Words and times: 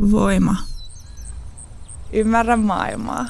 Voima. 0.00 0.56
Ymmärrä 2.12 2.56
maailmaa. 2.56 3.26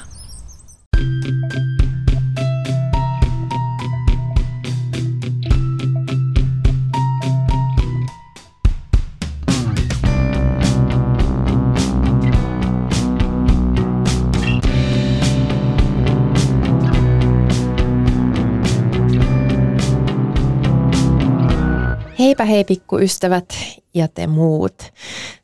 Heipä 22.18 22.44
hei 22.44 22.64
pikkuystävät 22.64 23.54
ja 23.94 24.08
te 24.08 24.26
muut. 24.26 24.82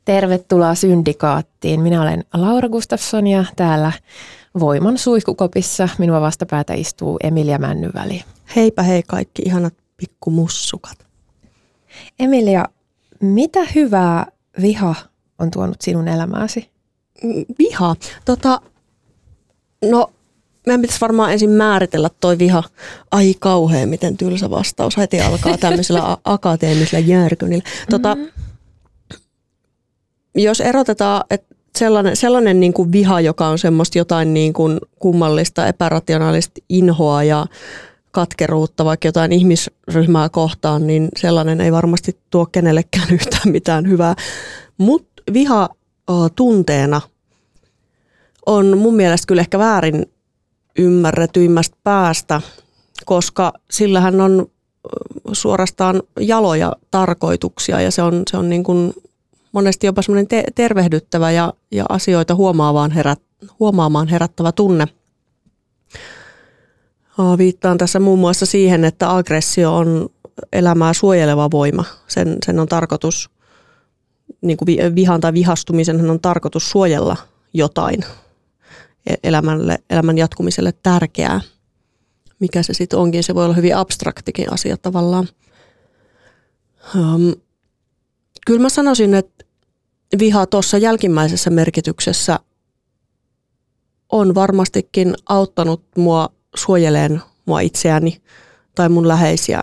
Tervetuloa 0.06 0.74
Syndikaattiin. 0.74 1.80
Minä 1.80 2.02
olen 2.02 2.24
Laura 2.34 2.68
Gustafsson 2.68 3.26
ja 3.26 3.44
täällä 3.56 3.92
Voiman 4.60 4.98
suihkukopissa 4.98 5.88
minua 5.98 6.20
vastapäätä 6.20 6.74
istuu 6.74 7.16
Emilia 7.22 7.58
Männyväli. 7.58 8.24
Heipä 8.56 8.82
hei 8.82 9.02
kaikki 9.02 9.42
ihanat 9.46 9.74
pikkumussukat. 9.96 11.06
Emilia, 12.18 12.64
mitä 13.20 13.60
hyvää 13.74 14.26
viha 14.62 14.94
on 15.38 15.50
tuonut 15.50 15.76
sinun 15.82 16.08
elämääsi? 16.08 16.70
Mm, 17.24 17.44
Viha? 17.58 17.96
Tota, 18.24 18.60
no 19.84 20.10
meidän 20.66 20.82
pitäisi 20.82 21.00
varmaan 21.00 21.32
ensin 21.32 21.50
määritellä 21.50 22.10
toi 22.20 22.38
viha. 22.38 22.62
Ai 23.10 23.34
kauhean, 23.38 23.88
miten 23.88 24.16
tylsä 24.16 24.50
vastaus. 24.50 24.96
Heti 24.96 25.20
alkaa 25.20 25.58
tämmöisellä 25.58 26.16
akateemisella 26.24 27.06
järkynillä. 27.06 27.64
Tota, 27.90 28.14
Mhm. 28.14 28.26
Jos 30.36 30.60
erotetaan, 30.60 31.24
että 31.30 31.54
sellainen, 31.78 32.16
sellainen 32.16 32.60
niin 32.60 32.72
kuin 32.72 32.92
viha, 32.92 33.20
joka 33.20 33.46
on 33.46 33.58
semmoista 33.58 33.98
jotain 33.98 34.34
niin 34.34 34.52
kuin 34.52 34.78
kummallista, 34.98 35.66
epärationaalista 35.66 36.60
inhoa 36.68 37.22
ja 37.22 37.46
katkeruutta, 38.10 38.84
vaikka 38.84 39.08
jotain 39.08 39.32
ihmisryhmää 39.32 40.28
kohtaan, 40.28 40.86
niin 40.86 41.08
sellainen 41.16 41.60
ei 41.60 41.72
varmasti 41.72 42.18
tuo 42.30 42.46
kenellekään 42.46 43.10
yhtään 43.14 43.52
mitään 43.52 43.88
hyvää. 43.88 44.14
Mutta 44.78 45.22
viha 45.32 45.68
o, 46.10 46.28
tunteena 46.28 47.00
on 48.46 48.78
mun 48.78 48.94
mielestä 48.94 49.26
kyllä 49.26 49.40
ehkä 49.40 49.58
väärin 49.58 50.06
ymmärretyimmästä 50.78 51.76
päästä, 51.84 52.40
koska 53.04 53.52
sillähän 53.70 54.20
on 54.20 54.46
suorastaan 55.32 56.02
jaloja 56.20 56.72
tarkoituksia 56.90 57.80
ja 57.80 57.90
se 57.90 58.02
on, 58.02 58.22
se 58.30 58.36
on 58.36 58.48
niin 58.48 58.64
kuin 58.64 58.92
monesti 59.56 59.86
jopa 59.86 60.02
semmoinen 60.02 60.28
te- 60.28 60.44
tervehdyttävä 60.54 61.30
ja, 61.30 61.52
ja 61.72 61.84
asioita 61.88 62.34
huomaamaan, 62.34 62.90
herät, 62.90 63.22
huomaamaan 63.60 64.08
herättävä 64.08 64.52
tunne. 64.52 64.86
Aa, 67.18 67.38
Viittaan 67.38 67.78
tässä 67.78 68.00
muun 68.00 68.18
muassa 68.18 68.46
siihen, 68.46 68.84
että 68.84 69.16
aggressio 69.16 69.76
on 69.76 70.08
elämää 70.52 70.92
suojeleva 70.92 71.50
voima. 71.50 71.84
Sen, 72.08 72.36
sen 72.46 72.58
on 72.58 72.68
tarkoitus, 72.68 73.30
niin 74.40 74.56
kuin 74.56 74.66
vi- 74.66 74.94
vihan 74.94 75.20
tai 75.20 75.32
vihastumisen 75.32 76.10
on 76.10 76.20
tarkoitus 76.20 76.70
suojella 76.70 77.16
jotain 77.52 78.04
e- 79.06 79.14
elämälle, 79.24 79.78
elämän 79.90 80.18
jatkumiselle 80.18 80.72
tärkeää. 80.82 81.40
Mikä 82.40 82.62
se 82.62 82.74
sitten 82.74 82.98
onkin, 82.98 83.24
se 83.24 83.34
voi 83.34 83.44
olla 83.44 83.54
hyvin 83.54 83.76
abstraktikin 83.76 84.52
asia 84.52 84.76
tavallaan. 84.76 85.28
Um, 86.94 87.34
kyllä 88.46 88.60
mä 88.60 88.68
sanoisin, 88.68 89.14
että 89.14 89.45
viha 90.18 90.46
tuossa 90.46 90.78
jälkimmäisessä 90.78 91.50
merkityksessä 91.50 92.38
on 94.12 94.34
varmastikin 94.34 95.14
auttanut 95.28 95.84
mua 95.96 96.28
suojeleen 96.56 97.22
mua 97.46 97.60
itseäni 97.60 98.22
tai 98.74 98.88
mun 98.88 99.08
läheisiä. 99.08 99.62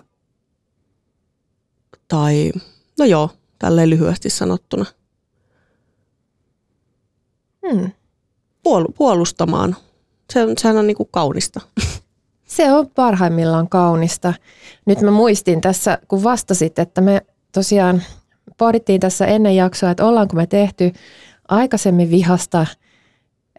Tai, 2.07 2.51
no 2.99 3.05
joo, 3.05 3.29
tälleen 3.59 3.89
lyhyesti 3.89 4.29
sanottuna. 4.29 4.85
Hmm. 7.69 7.91
Puol- 8.67 8.93
puolustamaan. 8.97 9.75
Se 10.33 10.43
on, 10.43 10.53
sehän 10.57 10.77
on 10.77 10.87
niinku 10.87 11.05
kaunista. 11.05 11.61
Se 12.43 12.71
on 12.71 12.89
parhaimmillaan 12.89 13.69
kaunista. 13.69 14.33
Nyt 14.85 15.01
mä 15.01 15.11
muistin 15.11 15.61
tässä, 15.61 15.97
kun 16.07 16.23
vastasit, 16.23 16.79
että 16.79 17.01
me 17.01 17.21
tosiaan 17.51 18.03
pohdittiin 18.57 18.99
tässä 19.01 19.25
ennen 19.25 19.55
jaksoa, 19.55 19.91
että 19.91 20.05
ollaanko 20.05 20.35
me 20.35 20.47
tehty 20.47 20.93
aikaisemmin 21.47 22.11
vihasta 22.11 22.65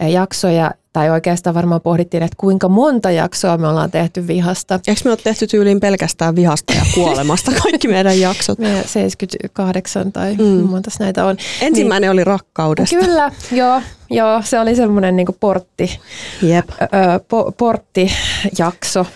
eh, 0.00 0.09
jaksoja, 0.10 0.71
tai 0.93 1.10
oikeastaan 1.10 1.55
varmaan 1.55 1.81
pohdittiin, 1.81 2.22
että 2.22 2.37
kuinka 2.41 2.69
monta 2.69 3.10
jaksoa 3.10 3.56
me 3.59 3.69
ollaan 3.69 3.91
tehty 3.91 4.27
vihasta. 4.27 4.81
Eikö 4.88 5.00
me 5.04 5.10
ole 5.10 5.19
tehty 5.25 5.47
tyyliin 5.47 5.81
pelkästään 5.81 6.37
vihasta 6.37 6.72
ja 6.72 6.83
kuolemasta 6.94 7.53
kaikki 7.62 7.88
meidän 7.88 8.21
jaksot? 8.21 8.59
Me 8.59 8.83
78 8.87 10.12
tai 10.12 10.34
Mm. 10.37 10.44
monta 10.44 10.91
näitä 11.00 11.25
on. 11.27 11.37
Ensimmäinen 11.60 12.10
oli 12.10 12.25
rakkaudesta. 12.25 12.97
Kyllä, 12.97 13.33
joo, 13.53 13.83
joo, 14.10 14.43
se 14.43 14.60
oli 14.60 14.77
semmoinen 14.77 15.16
niin 15.16 15.27
portti, 15.41 15.99
Jep. 16.43 16.71
ö, 16.83 16.87
po, 17.28 17.53
porttijakso. 17.59 19.06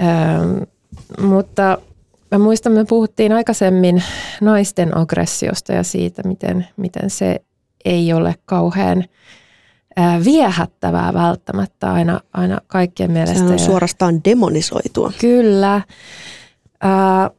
Ö, 0.00 0.66
mutta 1.22 1.78
mä 2.30 2.38
muistan, 2.38 2.72
me 2.72 2.84
puhuttiin 2.84 3.32
aikaisemmin 3.32 4.02
naisten 4.40 4.96
aggressiosta 4.96 5.72
ja 5.72 5.82
siitä, 5.82 6.22
miten, 6.22 6.68
miten 6.76 7.10
se 7.10 7.40
ei 7.84 8.12
ole 8.12 8.34
kauhean 8.44 9.04
viehättävää 10.24 11.14
välttämättä 11.14 11.92
aina, 11.92 12.20
aina 12.32 12.58
kaikkien 12.66 13.10
mielestä. 13.10 13.34
Sehän 13.38 13.52
on 13.52 13.58
suorastaan 13.58 14.24
demonisoitua. 14.24 15.12
Kyllä. 15.20 15.80
Ää, 16.80 17.30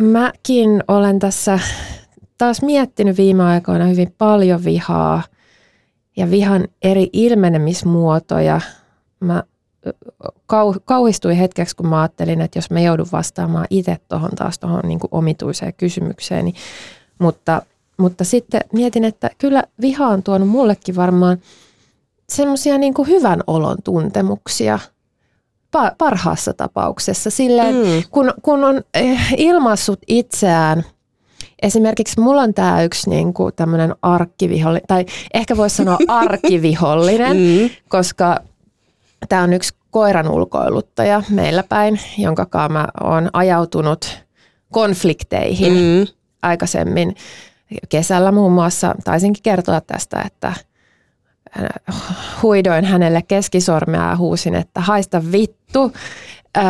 mäkin 0.00 0.84
olen 0.88 1.18
tässä 1.18 1.58
taas 2.38 2.62
miettinyt 2.62 3.16
viime 3.16 3.42
aikoina 3.42 3.84
hyvin 3.84 4.14
paljon 4.18 4.64
vihaa 4.64 5.22
ja 6.16 6.30
vihan 6.30 6.68
eri 6.82 7.10
ilmenemismuotoja. 7.12 8.60
Mä 9.20 9.42
kauhistuin 10.84 11.36
hetkeksi, 11.36 11.76
kun 11.76 11.86
mä 11.88 12.00
ajattelin, 12.00 12.40
että 12.40 12.58
jos 12.58 12.70
mä 12.70 12.80
joudun 12.80 13.08
vastaamaan 13.12 13.66
itse 13.70 13.96
tuohon 14.08 14.30
taas 14.30 14.58
tuohon 14.58 14.80
niin 14.84 15.00
omituiseen 15.10 15.74
kysymykseen, 15.74 16.44
niin, 16.44 16.54
mutta, 17.18 17.62
mutta 17.96 18.24
sitten 18.24 18.60
mietin, 18.72 19.04
että 19.04 19.30
kyllä 19.38 19.62
viha 19.80 20.06
on 20.08 20.22
tuonut 20.22 20.48
mullekin 20.48 20.96
varmaan 20.96 21.38
semmoisia 22.28 22.78
niin 22.78 22.94
hyvän 23.06 23.40
olon 23.46 23.76
tuntemuksia– 23.84 24.78
pa- 25.76 25.94
parhaassa 25.98 26.52
tapauksessa. 26.52 27.30
Silleen, 27.30 27.74
Mm. 27.74 28.02
kun, 28.10 28.34
kun 28.42 28.64
on 28.64 28.82
eh, 28.94 29.34
ilmaissut 29.36 29.98
itseään, 30.06 30.84
esimerkiksi 31.62 32.20
mulla 32.20 32.42
on 32.42 32.54
tämä 32.54 32.82
yksi 32.82 33.10
niin 33.10 33.34
kuin 33.34 33.54
tämmöinen 33.56 33.94
arkkivihollinen, 34.02 34.86
tai 34.88 35.06
ehkä 35.34 35.56
voisi 35.56 35.76
sanoa 35.76 35.98
arkivihollinen, 36.24 37.36
Mm. 37.36 37.70
koska 37.88 38.40
tämä 39.28 39.42
on 39.42 39.52
yksi 39.52 39.74
koiran 39.96 40.28
ulkoiluttaja 40.28 41.22
meillä 41.30 41.62
päin, 41.62 42.00
jonka 42.18 42.46
kanssa 42.46 42.68
mä 42.68 42.88
oon 43.00 43.30
ajautunut 43.32 44.18
konflikteihin 44.72 45.72
mm. 45.72 45.78
Mm. 45.78 46.06
aikaisemmin. 46.42 47.14
Kesällä 47.88 48.32
muun 48.32 48.52
muassa 48.52 48.94
taisinkin 49.04 49.42
kertoa 49.42 49.80
tästä, 49.80 50.22
että 50.26 50.52
huidoin 52.42 52.84
hänelle 52.84 53.22
keskisormea 53.28 54.08
ja 54.08 54.16
huusin, 54.16 54.54
että 54.54 54.80
haista 54.80 55.22
vittu. 55.32 55.92
Öö, 56.56 56.64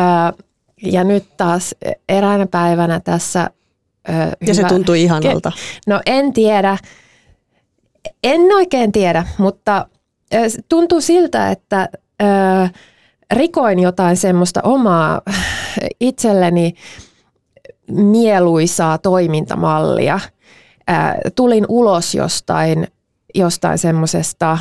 ja 0.83 1.03
nyt 1.03 1.37
taas 1.37 1.75
eräänä 2.09 2.47
päivänä 2.47 2.99
tässä... 2.99 3.49
Öö, 4.09 4.31
Ja 4.47 4.53
se 4.53 4.63
tuntui 4.63 5.01
ihanalta. 5.01 5.51
No 5.87 6.01
en 6.05 6.33
tiedä. 6.33 6.77
En 8.23 8.41
oikein 8.41 8.91
tiedä, 8.91 9.25
mutta 9.37 9.87
tuntuu 10.69 11.01
siltä, 11.01 11.51
että 11.51 11.89
rikoin 13.33 13.79
jotain 13.79 14.17
semmoista 14.17 14.59
omaa 14.63 15.21
itselleni 15.99 16.73
mieluisaa 17.91 18.97
toimintamallia. 18.97 20.19
Tulin 21.35 21.65
ulos 21.69 22.15
jostain, 22.15 22.87
jostain 23.35 23.77
semmoisesta, 23.77 24.57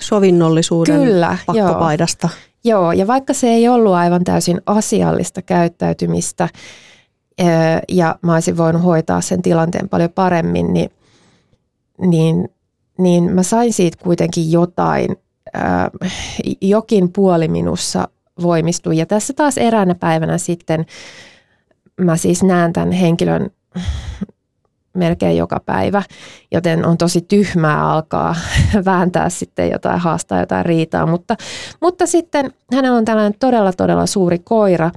Sovinnollisuuden 0.00 1.00
Kyllä, 1.00 1.36
joo. 1.48 1.66
pakkopaidasta. 1.66 2.28
Joo, 2.64 2.92
ja 2.92 3.06
vaikka 3.06 3.34
se 3.34 3.48
ei 3.48 3.68
ollut 3.68 3.92
aivan 3.92 4.24
täysin 4.24 4.60
asiallista 4.66 5.42
käyttäytymistä 5.42 6.48
ja 7.88 8.18
mä 8.22 8.34
olisin 8.34 8.56
voinut 8.56 8.84
hoitaa 8.84 9.20
sen 9.20 9.42
tilanteen 9.42 9.88
paljon 9.88 10.10
paremmin, 10.10 10.72
niin, 10.72 10.90
niin, 11.98 12.48
niin 12.98 13.32
mä 13.32 13.42
sain 13.42 13.72
siitä 13.72 14.04
kuitenkin 14.04 14.52
jotain, 14.52 15.16
ö, 15.56 15.60
jokin 16.60 17.12
puoli 17.12 17.48
minussa 17.48 18.08
voimistui. 18.42 18.96
Ja 18.96 19.06
tässä 19.06 19.32
taas 19.32 19.58
eräänä 19.58 19.94
päivänä 19.94 20.38
sitten 20.38 20.86
mä 22.00 22.16
siis 22.16 22.42
näen 22.42 22.72
tämän 22.72 22.92
henkilön 22.92 23.50
melkein 24.94 25.36
joka 25.36 25.60
päivä, 25.66 26.02
joten 26.52 26.86
on 26.86 26.98
tosi 26.98 27.20
tyhmää 27.20 27.90
alkaa 27.90 28.36
vääntää 28.84 29.28
sitten 29.30 29.70
jotain, 29.70 30.00
haastaa 30.00 30.40
jotain 30.40 30.66
riitaa, 30.66 31.06
mutta, 31.06 31.36
mutta 31.80 32.06
sitten 32.06 32.52
hänellä 32.74 32.96
on 32.98 33.04
tällainen 33.04 33.34
todella 33.40 33.72
todella 33.72 34.06
suuri 34.06 34.38
koira. 34.38 34.90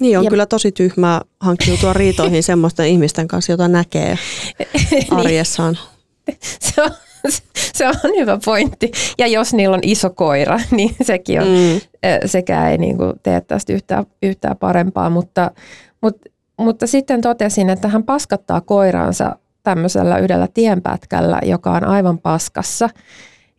Niin 0.00 0.18
on 0.18 0.24
Ja- 0.24 0.30
kyllä 0.30 0.46
tosi 0.46 0.72
tyhmää 0.72 1.20
hankkiutua 1.40 1.92
riitoihin 1.92 2.42
semmoisten 2.52 2.86
ihmisten 2.86 3.28
kanssa, 3.28 3.52
jota 3.52 3.68
näkee 3.68 4.18
arjessaan. 5.10 5.78
Se 6.60 6.82
on, 6.82 6.90
se 7.74 7.88
on 7.88 7.94
hyvä 8.16 8.38
pointti. 8.44 8.90
Ja 9.18 9.26
jos 9.26 9.54
niillä 9.54 9.74
on 9.74 9.80
iso 9.82 10.10
koira, 10.10 10.60
niin 10.76 10.96
sekin 11.02 11.40
on, 11.40 11.46
Mm. 11.46 11.80
Sekään 12.26 12.70
ei 12.70 12.78
niin 12.78 12.96
kuin 12.96 13.12
tee 13.22 13.40
tästä 13.40 13.72
yhtään, 13.72 14.06
yhtään 14.22 14.56
parempaa, 14.56 15.10
mutta, 15.10 15.50
mutta, 16.00 16.30
mutta 16.56 16.86
sitten 16.86 17.20
totesin, 17.20 17.70
että 17.70 17.88
hän 17.88 18.02
paskattaa 18.02 18.60
koiraansa 18.60 19.36
tämmöisellä 19.62 20.18
yhdellä 20.18 20.48
tienpätkällä, 20.54 21.40
joka 21.44 21.72
on 21.72 21.84
aivan 21.84 22.18
paskassa. 22.18 22.88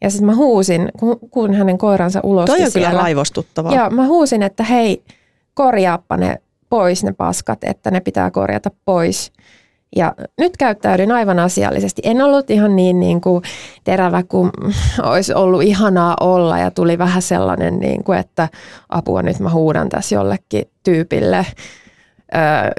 Ja 0.02 0.10
sitten 0.10 0.26
mä 0.26 0.36
huusin, 0.36 0.90
kun, 1.00 1.20
kun 1.32 1.54
hänen 1.54 1.78
koiransa 1.78 2.20
ulos 2.24 2.46
Toi 2.46 2.56
on 2.64 2.72
kyllä 2.74 2.88
siellä. 2.88 3.02
raivostuttavaa. 3.02 3.76
Joo, 3.76 3.90
mä 3.90 4.06
huusin, 4.06 4.44
että 4.44 4.64
hei, 4.64 5.04
korjaappa 5.54 6.18
ne 6.18 6.38
pois 6.70 7.04
ne 7.04 7.14
paskat, 7.14 7.64
että 7.64 7.92
ne 7.92 8.00
pitää 8.00 8.32
korjata 8.32 8.72
pois. 8.86 9.32
Ja 9.96 10.14
nyt 10.38 10.58
käyttäydyin 10.58 11.12
aivan 11.12 11.40
asiallisesti. 11.40 12.02
En 12.06 12.22
ollut 12.22 12.50
ihan 12.50 12.76
niin, 12.76 13.00
niin 13.00 13.22
kuin 13.22 13.44
terävä 13.84 14.24
kuin 14.24 14.52
olisi 15.04 15.34
ollut 15.34 15.64
ihanaa 15.64 16.16
olla 16.20 16.60
ja 16.60 16.72
tuli 16.72 16.98
vähän 16.98 17.22
sellainen, 17.22 17.80
niin 17.80 18.04
kuin, 18.04 18.20
että 18.20 18.50
apua 18.90 19.22
nyt 19.22 19.40
mä 19.40 19.50
huudan 19.50 19.90
tässä 19.90 20.16
jollekin 20.16 20.66
tyypille, 20.84 21.46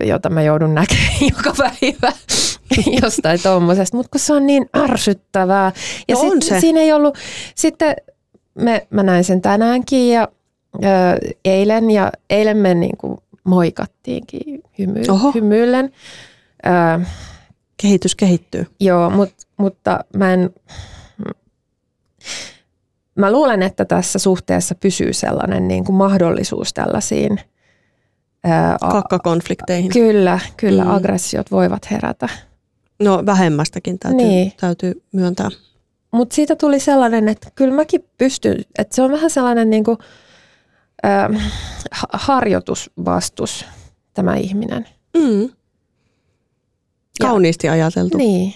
jota 0.04 0.30
mä 0.30 0.42
joudun 0.42 0.74
näkemään 0.74 1.12
joka 1.36 1.52
päivä 1.58 2.12
jostain 3.02 3.42
tuommoisesta. 3.42 3.96
Mutta 3.96 4.10
kun 4.10 4.20
se 4.20 4.32
on 4.32 4.46
niin 4.46 4.66
ärsyttävää. 4.76 5.72
Ja 6.08 6.14
No 6.14 6.20
sit, 6.20 6.32
on 6.32 6.42
se. 6.42 6.60
siinä 6.60 6.80
ei 6.80 6.92
ollut, 6.92 7.18
sitten 7.54 7.96
me, 8.54 8.86
mä 8.90 9.02
näin 9.02 9.24
sen 9.24 9.40
tänäänkin 9.40 10.10
ja 10.12 10.28
ö, 10.74 10.86
eilen 11.44 11.90
ja 11.90 12.12
eilen 12.30 12.56
me 12.56 12.74
niin 12.74 12.96
kuin 12.96 13.18
moikattiinkin 13.44 14.62
hymy, 14.78 15.02
hymyillen. 15.34 15.92
Ö, 16.66 17.04
Kehitys 17.82 18.14
kehittyy. 18.14 18.66
Joo, 18.80 19.10
mut, 19.10 19.30
mutta 19.56 20.04
mä 20.16 20.32
en... 20.32 20.50
Mä 23.14 23.32
luulen, 23.32 23.62
että 23.62 23.84
tässä 23.84 24.18
suhteessa 24.18 24.74
pysyy 24.74 25.12
sellainen 25.12 25.68
niin 25.68 25.84
kuin 25.84 25.96
mahdollisuus 25.96 26.72
tällaisiin. 26.74 27.40
A- 28.80 28.90
Kakkakonflikteihin. 28.90 29.90
kyllä, 29.92 30.38
kyllä 30.56 30.84
Mm. 30.84 30.90
aggressiot 30.90 31.50
voivat 31.50 31.90
herätä. 31.90 32.28
No 33.02 33.22
vähemmästäkin 33.26 33.98
täytyy, 33.98 34.26
Niin. 34.26 34.52
täytyy 34.60 35.02
myöntää. 35.12 35.48
Mutta 36.10 36.34
siitä 36.34 36.56
tuli 36.56 36.80
sellainen, 36.80 37.28
että 37.28 37.48
kyllä 37.54 37.74
mäkin 37.74 38.04
pystyn, 38.18 38.56
että 38.78 38.96
se 38.96 39.02
on 39.02 39.10
vähän 39.12 39.30
sellainen 39.30 39.70
niin 39.70 39.84
kuin, 39.84 39.98
ha- 41.90 42.08
harjoitusvastus 42.12 43.64
tämä 44.14 44.34
ihminen. 44.34 44.88
Mm. 45.16 45.48
Ja- 47.20 47.26
Kauniisti 47.28 47.68
ajateltu. 47.68 48.18
Niin. 48.18 48.54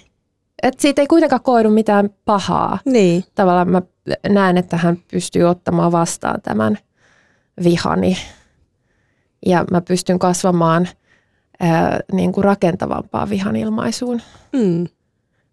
Et 0.63 0.79
siitä 0.79 1.01
ei 1.01 1.07
kuitenkaan 1.07 1.41
koidu 1.41 1.69
mitään 1.69 2.09
pahaa. 2.25 2.79
Niin. 2.85 3.23
tavallaan 3.35 3.69
mä 3.69 3.81
näen, 4.29 4.57
että 4.57 4.77
hän 4.77 4.97
pystyy 5.11 5.43
ottamaan 5.43 5.91
vastaan 5.91 6.41
tämän 6.41 6.77
vihani. 7.63 8.17
Ja 9.45 9.65
mä 9.71 9.81
pystyn 9.81 10.19
kasvamaan 10.19 10.87
ää, 11.59 11.99
niin 12.11 12.31
kuin 12.31 12.43
rakentavampaan 12.43 13.29
vihan 13.29 13.55
ilmaisuun. 13.55 14.21
Mm. 14.53 14.87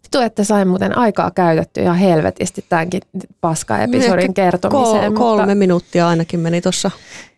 Vittu, 0.03 0.19
että 0.19 0.43
sain 0.43 0.67
muuten 0.67 0.97
aikaa 0.97 1.31
käytetty 1.31 1.81
ihan 1.81 1.95
helvetisti 1.97 2.65
tämänkin 2.69 3.01
paska-episodin 3.41 4.33
kertomiseen. 4.33 5.13
Kol- 5.13 5.37
kolme 5.37 5.55
minuuttia 5.55 6.07
ainakin 6.07 6.39
meni 6.39 6.61
tuossa. 6.61 6.91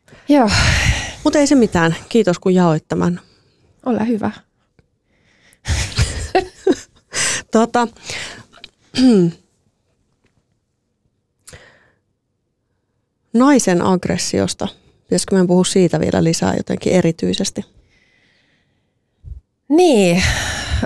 Mutta, 0.10 0.34
joo, 0.34 0.50
Mutta 1.24 1.40
ei 1.40 1.48
se 1.48 1.56
mitään. 1.56 1.96
Kiitos 2.10 2.40
kun 2.40 2.54
jaoit 2.54 2.88
tämän. 2.88 3.20
ole 3.86 4.08
hyvä. 4.08 4.32
Tota, 7.54 7.88
naisen 13.34 13.82
aggressiosta. 13.82 14.68
Pitäisikö 15.04 15.36
meidän 15.36 15.48
puhua 15.48 15.64
siitä 15.64 16.00
vielä 16.00 16.24
lisää 16.24 16.56
jotenkin 16.58 16.94
erityisesti? 16.94 17.66
Niin, 19.70 20.24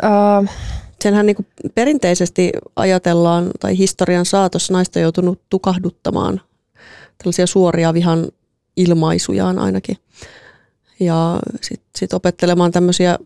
äh, 0.03 0.55
Senhän 1.01 1.25
niin 1.25 1.35
kuin 1.35 1.47
perinteisesti 1.75 2.51
ajatellaan, 2.75 3.51
tai 3.59 3.77
historian 3.77 4.25
saatossa 4.25 4.73
naista 4.73 4.99
joutunut 4.99 5.41
tukahduttamaan 5.49 6.41
tällaisia 7.17 7.47
suoria 7.47 7.93
vihan 7.93 8.27
ilmaisujaan 8.77 9.59
ainakin. 9.59 9.97
Ja 10.99 11.39
sitten 11.61 11.89
sit 11.95 12.13
opettelemaan 12.13 12.71
tämmöisiä 12.71 13.19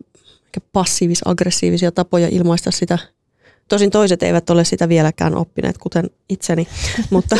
passiivis-aggressiivisia 0.72 1.92
tapoja 1.92 2.28
ilmaista 2.30 2.70
sitä. 2.70 2.98
Tosin 3.68 3.90
toiset 3.90 4.22
eivät 4.22 4.50
ole 4.50 4.64
sitä 4.64 4.88
vieläkään 4.88 5.34
oppineet, 5.34 5.78
kuten 5.78 6.10
itseni, 6.28 6.68
mutta 7.10 7.36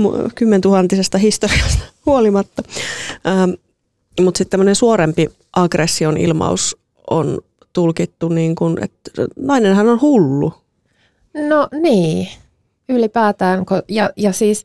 mu- 0.00 0.30
kymmentuhantisesta 0.34 1.18
historiasta 1.18 1.84
huolimatta. 2.06 2.62
Ähm, 3.26 3.50
mutta 4.20 4.38
sitten 4.38 4.50
tämmöinen 4.50 4.74
suorempi 4.74 5.28
aggression 5.56 6.16
ilmaus 6.16 6.76
on 7.10 7.38
tulkittu 7.72 8.28
niin 8.28 8.54
kuin, 8.54 8.84
että 8.84 9.10
nainenhan 9.36 9.88
on 9.88 10.00
hullu. 10.00 10.54
no 11.48 11.68
niin, 11.82 12.28
ylipäätään. 12.88 13.64
Ja, 13.88 14.10
ja 14.16 14.32
siis 14.32 14.64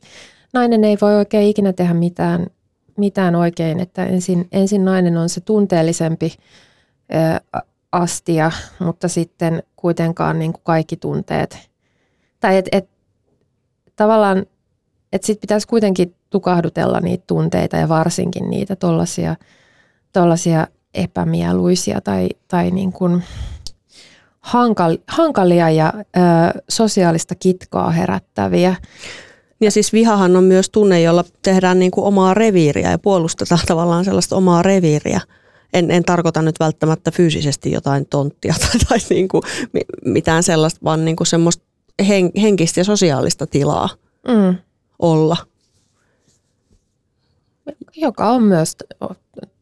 nainen 0.52 0.84
ei 0.84 0.96
voi 1.00 1.14
oikein 1.14 1.48
ikinä 1.48 1.72
tehdä 1.72 1.94
mitään, 1.94 2.46
mitään 2.96 3.34
oikein, 3.34 3.80
että 3.80 4.06
ensin, 4.06 4.48
ensin 4.52 4.84
nainen 4.84 5.16
on 5.16 5.28
se 5.28 5.40
tunteellisempi 5.40 6.32
ö, 7.14 7.60
astia, 7.96 8.50
mutta 8.78 9.08
sitten 9.08 9.62
kuitenkaan 9.76 10.38
niin 10.38 10.52
kuin 10.52 10.62
kaikki 10.64 10.96
tunteet. 10.96 11.70
Tai 12.40 12.56
et, 12.56 12.68
et, 12.72 12.88
tavallaan, 13.96 14.46
että 15.12 15.26
sitten 15.26 15.40
pitäisi 15.40 15.68
kuitenkin 15.68 16.14
tukahdutella 16.30 17.00
niitä 17.00 17.24
tunteita 17.26 17.76
ja 17.76 17.88
varsinkin 17.88 18.50
niitä 18.50 18.76
tollaisia, 18.76 19.36
tollaisia 20.12 20.66
epämieluisia 20.94 22.00
tai, 22.00 22.28
tai 22.48 22.70
niin 22.70 22.92
kuin 22.92 23.22
hankal, 24.40 24.98
hankalia 25.08 25.70
ja 25.70 25.92
ö, 25.96 26.00
sosiaalista 26.68 27.34
kitkaa 27.34 27.90
herättäviä. 27.90 28.76
Ja 29.60 29.70
siis 29.70 29.92
vihahan 29.92 30.36
on 30.36 30.44
myös 30.44 30.70
tunne, 30.70 31.00
jolla 31.00 31.24
tehdään 31.42 31.78
niin 31.78 31.90
kuin 31.90 32.04
omaa 32.04 32.34
reviiriä 32.34 32.90
ja 32.90 32.98
puolustetaan 32.98 33.60
tavallaan 33.66 34.04
sellaista 34.04 34.36
omaa 34.36 34.62
reviiriä. 34.62 35.20
En, 35.72 35.90
en 35.90 36.04
tarkoita 36.04 36.42
nyt 36.42 36.60
välttämättä 36.60 37.10
fyysisesti 37.10 37.72
jotain 37.72 38.06
tonttia 38.06 38.54
tai, 38.60 38.80
tai 38.88 38.98
niin 39.10 39.28
kuin 39.28 39.42
mi- 39.72 40.12
mitään 40.12 40.42
sellaista, 40.42 40.80
vaan 40.84 41.04
niin 41.04 41.16
kuin 41.16 41.26
semmoista 41.26 41.64
hen, 42.08 42.30
henkistä 42.42 42.80
ja 42.80 42.84
sosiaalista 42.84 43.46
tilaa 43.46 43.88
Mm. 44.28 44.58
olla. 44.98 45.36
Joka 47.96 48.30
on 48.30 48.42
myös 48.42 48.76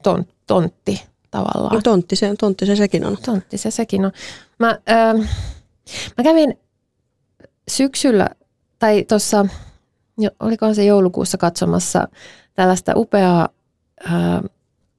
ton, 0.03 0.25
tontti 0.47 1.03
tavallaan. 1.31 1.75
No, 1.75 1.81
tontti, 1.83 2.17
se, 2.17 2.35
tontti 2.41 2.67
se 2.67 2.77
sekin 2.77 3.05
on. 3.05 3.19
Tontti 3.25 3.59
se 3.59 3.71
sekin 3.71 4.05
on. 4.05 4.13
Mä, 4.59 4.79
ähm, 4.91 5.21
mä 6.19 6.25
kävin 6.25 6.59
syksyllä, 7.69 8.29
tai 8.79 9.05
tuossa, 9.09 9.47
olikohan 10.41 10.75
se 10.75 10.85
joulukuussa 10.85 11.39
katsomassa 11.39 12.09
tällaista 12.55 12.93
upeaa 12.97 13.49
äh, 14.07 14.41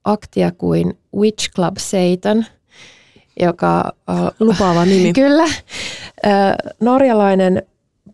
aktia 0.05 0.51
kuin 0.51 0.97
Witch 1.15 1.51
Club 1.55 1.75
Satan, 1.77 2.45
joka 3.39 3.93
äh, 4.09 4.15
Lupaava 4.39 4.85
nimi. 4.95 5.13
Kyllä. 5.13 5.45
Norjalainen 6.79 7.63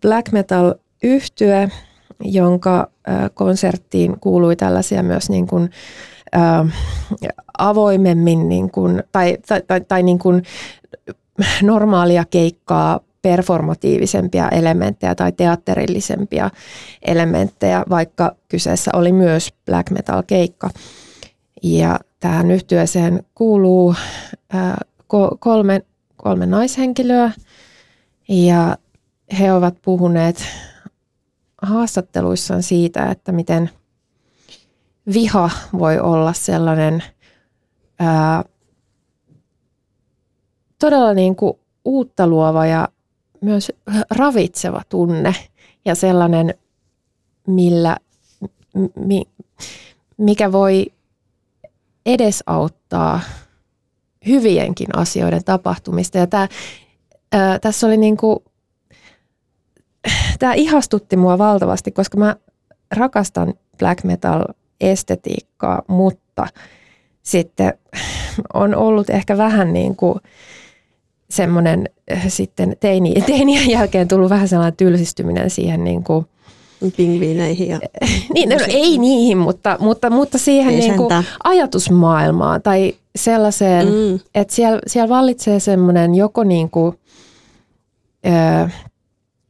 black 0.01 0.31
metal 0.31 0.73
yhtye, 1.03 1.69
jonka 2.23 2.87
konserttiin 3.33 4.19
kuului 4.19 4.55
tällaisia 4.55 5.03
myös 5.03 5.29
niin 5.29 5.47
kuin, 5.47 5.69
äh, 6.35 6.73
avoimemmin 7.57 8.49
niin 8.49 8.71
kuin, 8.71 9.03
tai, 9.11 9.37
tai, 9.47 9.61
tai, 9.67 9.81
tai 9.81 10.03
niin 10.03 10.19
kuin 10.19 10.43
normaalia 11.61 12.25
keikkaa 12.29 12.99
performatiivisempia 13.21 14.49
elementtejä 14.49 15.15
tai 15.15 15.31
teatterillisempia 15.31 16.49
elementtejä, 17.01 17.83
vaikka 17.89 18.35
kyseessä 18.49 18.91
oli 18.93 19.11
myös 19.11 19.53
black 19.65 19.89
metal 19.89 20.23
keikka. 20.27 20.69
Ja 21.63 21.99
tähän 22.19 22.51
yhtyeeseen 22.51 23.23
kuuluu 23.35 23.95
ko- 25.13 25.37
kolme, 25.39 25.81
kolme 26.17 26.45
naishenkilöä. 26.45 27.31
Ja 28.29 28.77
he 29.39 29.53
ovat 29.53 29.75
puhuneet 29.81 30.45
haastatteluissaan 31.61 32.63
siitä, 32.63 33.11
että 33.11 33.31
miten 33.31 33.69
viha 35.13 35.49
voi 35.77 35.99
olla 35.99 36.33
sellainen 36.33 37.03
ää, 37.99 38.43
todella 40.79 41.13
niin 41.13 41.35
kuin 41.35 41.53
uutta 41.85 42.27
luova 42.27 42.65
ja 42.65 42.87
myös 43.41 43.71
ravitseva 44.09 44.81
tunne 44.89 45.35
ja 45.85 45.95
sellainen, 45.95 46.53
millä, 47.47 47.97
mi, 48.95 49.23
mikä 50.17 50.51
voi 50.51 50.91
edesauttaa 52.05 53.19
hyvienkin 54.27 54.87
asioiden 54.97 55.43
tapahtumista. 55.43 56.17
Ja 56.17 56.27
tämä, 56.27 56.47
ää, 57.31 57.59
tässä 57.59 57.87
oli 57.87 57.97
niin 57.97 58.17
kuin, 58.17 58.39
tämä 60.39 60.53
ihastutti 60.53 61.17
mua 61.17 61.37
valtavasti, 61.37 61.91
koska 61.91 62.17
mä 62.17 62.35
rakastan 62.95 63.53
black 63.79 64.03
metal 64.03 64.43
estetiikkaa, 64.81 65.81
mutta 65.87 66.47
sitten 67.23 67.73
on 68.53 68.75
ollut 68.75 69.09
ehkä 69.09 69.37
vähän 69.37 69.73
niin 69.73 69.95
kuin 69.95 70.19
semmoinen 71.29 71.89
sitten 72.27 72.75
teini, 72.79 73.13
teinien 73.25 73.69
jälkeen 73.69 74.07
tullut 74.07 74.29
vähän 74.29 74.47
sellainen 74.47 74.77
tylsistyminen 74.77 75.49
siihen 75.49 75.83
niin 75.83 76.03
kuin 76.03 76.25
Pingviineihin 76.97 77.69
ja... 77.69 77.79
niin, 78.33 78.49
no, 78.49 78.55
ei 78.67 78.97
niihin, 79.07 79.37
mutta, 79.37 79.77
mutta, 79.79 80.09
mutta 80.09 80.37
siihen 80.37 80.75
niin 80.75 80.97
kuin 80.97 81.09
ajatusmaailmaan 81.43 82.61
tai 82.61 82.93
sellaiseen, 83.15 83.87
mm. 83.87 84.19
että 84.35 84.55
siellä, 84.55 84.79
siellä 84.87 85.09
vallitsee 85.09 85.59
semmoinen 85.59 86.15
joko 86.15 86.43
niin 86.43 86.69
kuin, 86.69 86.99
ö, 88.25 88.69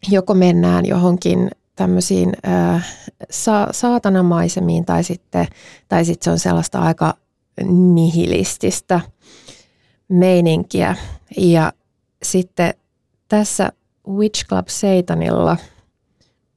joko 0.09 0.33
mennään 0.33 0.85
johonkin 0.85 1.51
tämmöisiin 1.75 2.31
ö, 2.47 2.79
sa, 3.29 3.67
saatanamaisemiin 3.71 4.85
tai 4.85 5.03
sitten, 5.03 5.47
tai 5.87 6.05
sitten 6.05 6.23
se 6.23 6.31
on 6.31 6.39
sellaista 6.39 6.79
aika 6.79 7.13
nihilististä 7.93 8.99
meininkiä. 10.07 10.95
Ja 11.37 11.73
sitten 12.23 12.73
tässä 13.27 13.71
Witch 14.07 14.45
Club 14.47 14.67
Satanilla 14.67 15.57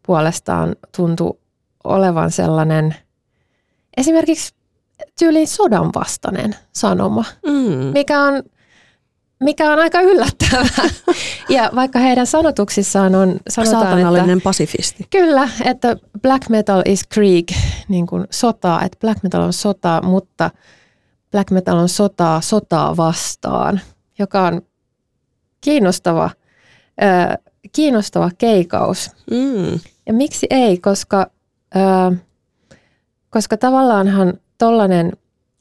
puolestaan 0.06 0.76
tuntui 0.96 1.38
olevan 1.84 2.30
sellainen 2.30 2.94
esimerkiksi 3.96 4.54
tyyliin 5.18 5.48
sodan 5.48 5.90
vastainen 5.94 6.56
sanoma, 6.72 7.24
mm. 7.46 7.92
mikä 7.92 8.22
on 8.22 8.42
mikä 9.40 9.72
on 9.72 9.78
aika 9.78 10.00
yllättävää. 10.00 10.90
Ja 11.48 11.70
vaikka 11.74 11.98
heidän 11.98 12.26
sanotuksissaan 12.26 13.14
on... 13.14 13.36
Sanotaan, 13.48 13.82
Saatanallinen 13.82 14.38
että, 14.38 14.44
pasifisti. 14.44 15.06
Kyllä, 15.10 15.48
että 15.64 15.96
black 16.22 16.48
metal 16.48 16.82
is 16.86 17.06
Krieg, 17.08 17.48
niin 17.88 18.06
kuin 18.06 18.24
sotaa, 18.30 18.82
että 18.82 18.98
black 19.00 19.22
metal 19.22 19.42
on 19.42 19.52
sotaa, 19.52 20.02
mutta 20.02 20.50
black 21.30 21.50
metal 21.50 21.78
on 21.78 21.88
sotaa 21.88 22.40
sotaa 22.40 22.96
vastaan, 22.96 23.80
joka 24.18 24.42
on 24.46 24.62
kiinnostava, 25.60 26.30
äh, 27.02 27.38
kiinnostava 27.72 28.30
keikaus. 28.38 29.10
Mm. 29.30 29.80
Ja 30.06 30.12
miksi 30.12 30.46
ei, 30.50 30.78
koska, 30.78 31.26
äh, 31.76 32.18
koska 33.30 33.56
tavallaanhan 33.56 34.34
tollainen, 34.58 35.12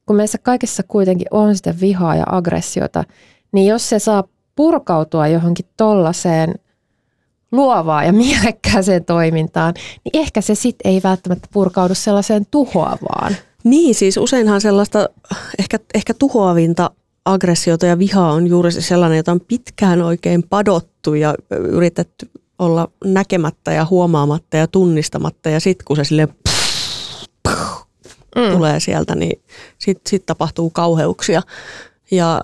kun 0.06 0.16
meissä 0.16 0.38
kaikessa 0.38 0.84
kuitenkin 0.84 1.28
on 1.32 1.56
sitä 1.56 1.76
vihaa 1.82 2.16
ja 2.16 2.24
aggressiota, 2.28 3.04
niin 3.52 3.68
jos 3.68 3.90
se 3.90 4.00
saa 4.00 4.24
purkautua 4.56 5.28
johonkin 5.28 5.66
tollaiseen 5.78 6.56
luovaan 7.52 8.06
ja 8.06 8.14
mielekkääseen 8.24 9.06
toimintaan, 9.06 9.74
niin 10.04 10.22
ehkä 10.24 10.42
se 10.42 10.56
sitten 10.56 10.92
ei 10.92 11.02
välttämättä 11.04 11.48
purkaudu 11.54 11.96
sellaiseen 11.96 12.46
tuhoavaan. 12.52 13.36
Niin, 13.64 13.96
siis 13.96 14.18
useinhan 14.18 14.62
sellaista 14.62 15.10
ehkä, 15.60 15.80
ehkä 15.94 16.14
tuhoavinta 16.14 16.92
aggressiota 17.26 17.86
ja 17.86 18.00
vihaa 18.00 18.32
on 18.32 18.48
juuri 18.48 18.72
sellainen, 18.72 19.18
jota 19.18 19.32
on 19.32 19.42
pitkään 19.42 20.02
oikein 20.02 20.44
padottu 20.50 21.14
ja 21.14 21.36
yritetty 21.50 22.30
olla 22.64 22.88
näkemättä 23.06 23.72
ja 23.72 23.88
huomaamatta 23.90 24.58
ja 24.58 24.68
tunnistamatta 24.68 25.50
ja 25.50 25.60
sitten 25.60 25.86
kun 25.86 25.96
se 25.96 26.04
sille 26.04 26.28
mm. 28.36 28.52
tulee 28.52 28.80
sieltä, 28.80 29.16
niin 29.16 29.42
sitten 29.80 30.10
sit 30.10 30.26
tapahtuu 30.26 30.70
kauheuksia. 30.70 31.42
Ja 32.12 32.42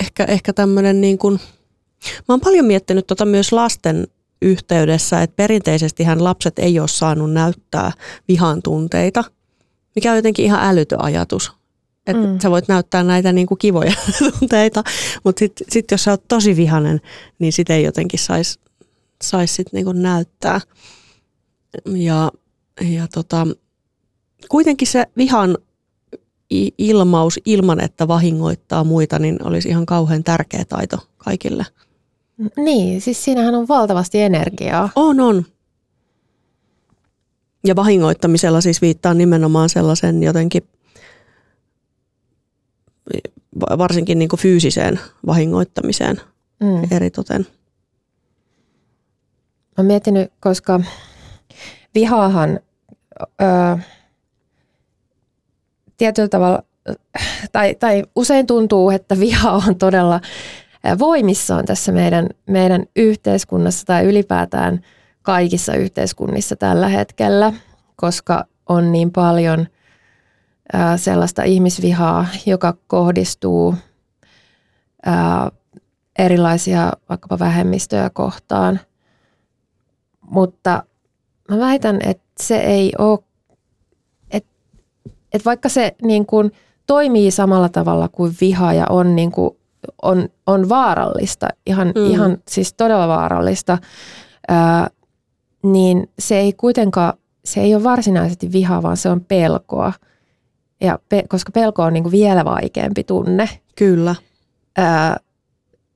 ehkä, 0.00 0.24
ehkä 0.24 0.52
tämmöinen 0.52 1.00
niin 1.00 1.18
kuin, 1.18 1.40
mä 2.28 2.32
oon 2.32 2.40
paljon 2.40 2.66
miettinyt 2.66 3.06
tota 3.06 3.24
myös 3.24 3.52
lasten 3.52 4.06
yhteydessä, 4.42 5.22
että 5.22 5.36
perinteisesti 5.36 6.04
hän 6.04 6.24
lapset 6.24 6.58
ei 6.58 6.80
ole 6.80 6.88
saanut 6.88 7.32
näyttää 7.32 7.92
vihan 8.28 8.62
tunteita, 8.62 9.24
mikä 9.94 10.10
on 10.10 10.16
jotenkin 10.16 10.44
ihan 10.44 10.60
älytön 10.62 11.02
ajatus. 11.02 11.52
Että 12.06 12.26
mm. 12.26 12.38
sä 12.38 12.50
voit 12.50 12.68
näyttää 12.68 13.02
näitä 13.02 13.32
niin 13.32 13.46
kuin 13.46 13.58
kivoja 13.58 13.92
tunteita, 14.18 14.84
mutta 15.24 15.38
sitten 15.38 15.66
sit 15.70 15.90
jos 15.90 16.04
sä 16.04 16.10
oot 16.10 16.28
tosi 16.28 16.56
vihanen, 16.56 17.00
niin 17.38 17.52
sitä 17.52 17.74
ei 17.74 17.82
jotenkin 17.82 18.18
saisi 18.18 18.60
sais 19.22 19.56
sit 19.56 19.72
niin 19.72 19.84
kuin 19.84 20.02
näyttää. 20.02 20.60
Ja, 21.94 22.32
ja 22.80 23.08
tota, 23.08 23.46
kuitenkin 24.48 24.88
se 24.88 25.06
vihan 25.16 25.58
ilmaus 26.78 27.40
ilman, 27.44 27.80
että 27.80 28.08
vahingoittaa 28.08 28.84
muita, 28.84 29.18
niin 29.18 29.46
olisi 29.46 29.68
ihan 29.68 29.86
kauhean 29.86 30.24
tärkeä 30.24 30.64
taito 30.64 30.98
kaikille. 31.16 31.66
Niin, 32.56 33.00
siis 33.00 33.24
siinähän 33.24 33.54
on 33.54 33.68
valtavasti 33.68 34.20
energiaa. 34.20 34.90
On, 34.96 35.20
on. 35.20 35.44
Ja 37.66 37.76
vahingoittamisella 37.76 38.60
siis 38.60 38.82
viittaa 38.82 39.14
nimenomaan 39.14 39.68
sellaisen 39.68 40.22
jotenkin 40.22 40.62
varsinkin 43.60 44.18
niin 44.18 44.28
kuin 44.28 44.40
fyysiseen 44.40 45.00
vahingoittamiseen 45.26 46.20
mm. 46.60 46.92
eritoten. 46.96 47.46
Mä 49.78 49.84
miettinyt, 49.84 50.32
koska 50.40 50.80
vihaahan 51.94 52.60
öö, 53.42 53.76
tietyllä 55.96 56.28
tavalla, 56.28 56.62
tai, 57.52 57.74
tai 57.74 58.02
usein 58.16 58.46
tuntuu, 58.46 58.90
että 58.90 59.20
viha 59.20 59.52
on 59.52 59.76
todella 59.76 60.20
voimissaan 60.98 61.64
tässä 61.64 61.92
meidän, 61.92 62.28
meidän 62.46 62.84
yhteiskunnassa 62.96 63.86
tai 63.86 64.04
ylipäätään 64.04 64.80
kaikissa 65.22 65.74
yhteiskunnissa 65.74 66.56
tällä 66.56 66.88
hetkellä, 66.88 67.52
koska 67.96 68.44
on 68.68 68.92
niin 68.92 69.12
paljon 69.12 69.66
ää, 70.72 70.96
sellaista 70.96 71.42
ihmisvihaa, 71.42 72.26
joka 72.46 72.74
kohdistuu 72.86 73.74
ää, 75.06 75.50
erilaisia 76.18 76.92
vaikkapa 77.08 77.38
vähemmistöjä 77.38 78.10
kohtaan. 78.10 78.80
Mutta 80.32 80.82
mä 81.50 81.58
väitän, 81.58 81.98
että 82.02 82.24
se 82.40 82.56
ei 82.56 82.92
ole 82.98 83.18
että 85.32 85.44
vaikka 85.44 85.68
se 85.68 85.94
niin 86.02 86.26
kuin 86.26 86.52
toimii 86.86 87.30
samalla 87.30 87.68
tavalla 87.68 88.08
kuin 88.08 88.34
viha 88.40 88.72
ja 88.72 88.86
on, 88.90 89.16
niin 89.16 89.32
kuin, 89.32 89.56
on, 90.02 90.28
on 90.46 90.68
vaarallista, 90.68 91.48
ihan, 91.66 91.92
mm. 91.96 92.10
ihan 92.10 92.38
siis 92.48 92.74
todella 92.74 93.08
vaarallista, 93.08 93.78
ää, 94.48 94.90
niin 95.62 96.10
se 96.18 96.38
ei 96.38 96.52
kuitenkaan, 96.52 97.12
se 97.44 97.60
ei 97.60 97.74
ole 97.74 97.84
varsinaisesti 97.84 98.52
viha, 98.52 98.82
vaan 98.82 98.96
se 98.96 99.08
on 99.08 99.20
pelkoa. 99.20 99.92
Ja 100.80 100.98
pe, 101.08 101.24
koska 101.28 101.52
pelko 101.52 101.82
on 101.82 101.92
niin 101.92 102.04
kuin 102.04 102.12
vielä 102.12 102.44
vaikeampi 102.44 103.04
tunne. 103.04 103.48
Kyllä. 103.76 104.14
Ää, 104.76 105.16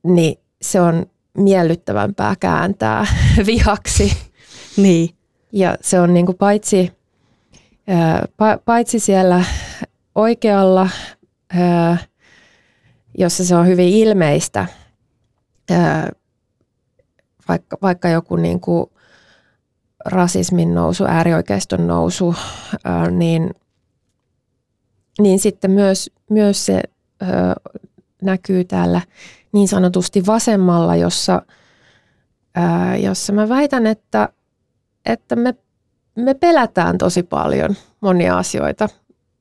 niin 0.03 0.39
se 0.61 0.81
on 0.81 1.05
miellyttävämpää 1.37 2.35
kääntää 2.39 3.05
vihaksi. 3.45 4.26
Niin. 4.77 5.09
Ja 5.51 5.77
se 5.81 5.99
on 5.99 6.13
niin 6.13 6.25
kuin 6.25 6.37
paitsi 6.37 6.97
paitsi 8.65 8.99
siellä 8.99 9.43
oikealla, 10.15 10.89
jossa 13.17 13.45
se 13.45 13.55
on 13.55 13.67
hyvin 13.67 13.89
ilmeistä, 13.89 14.65
vaikka, 17.47 17.77
vaikka 17.81 18.09
joku 18.09 18.35
niin 18.35 18.59
kuin 18.59 18.89
rasismin 20.05 20.75
nousu, 20.75 21.05
äärioikeiston 21.05 21.87
nousu, 21.87 22.35
niin, 23.11 23.49
niin 25.19 25.39
sitten 25.39 25.71
myös, 25.71 26.11
myös 26.29 26.65
se 26.65 26.83
näkyy 28.21 28.63
täällä 28.63 29.01
niin 29.51 29.67
sanotusti 29.67 30.25
vasemmalla, 30.25 30.95
jossa, 30.95 31.41
jossa 33.01 33.33
mä 33.33 33.49
väitän, 33.49 33.87
että, 33.87 34.29
että 35.07 35.35
me 35.35 35.53
me 36.17 36.33
pelätään 36.33 36.97
tosi 36.97 37.23
paljon 37.23 37.75
monia 38.01 38.37
asioita. 38.37 38.89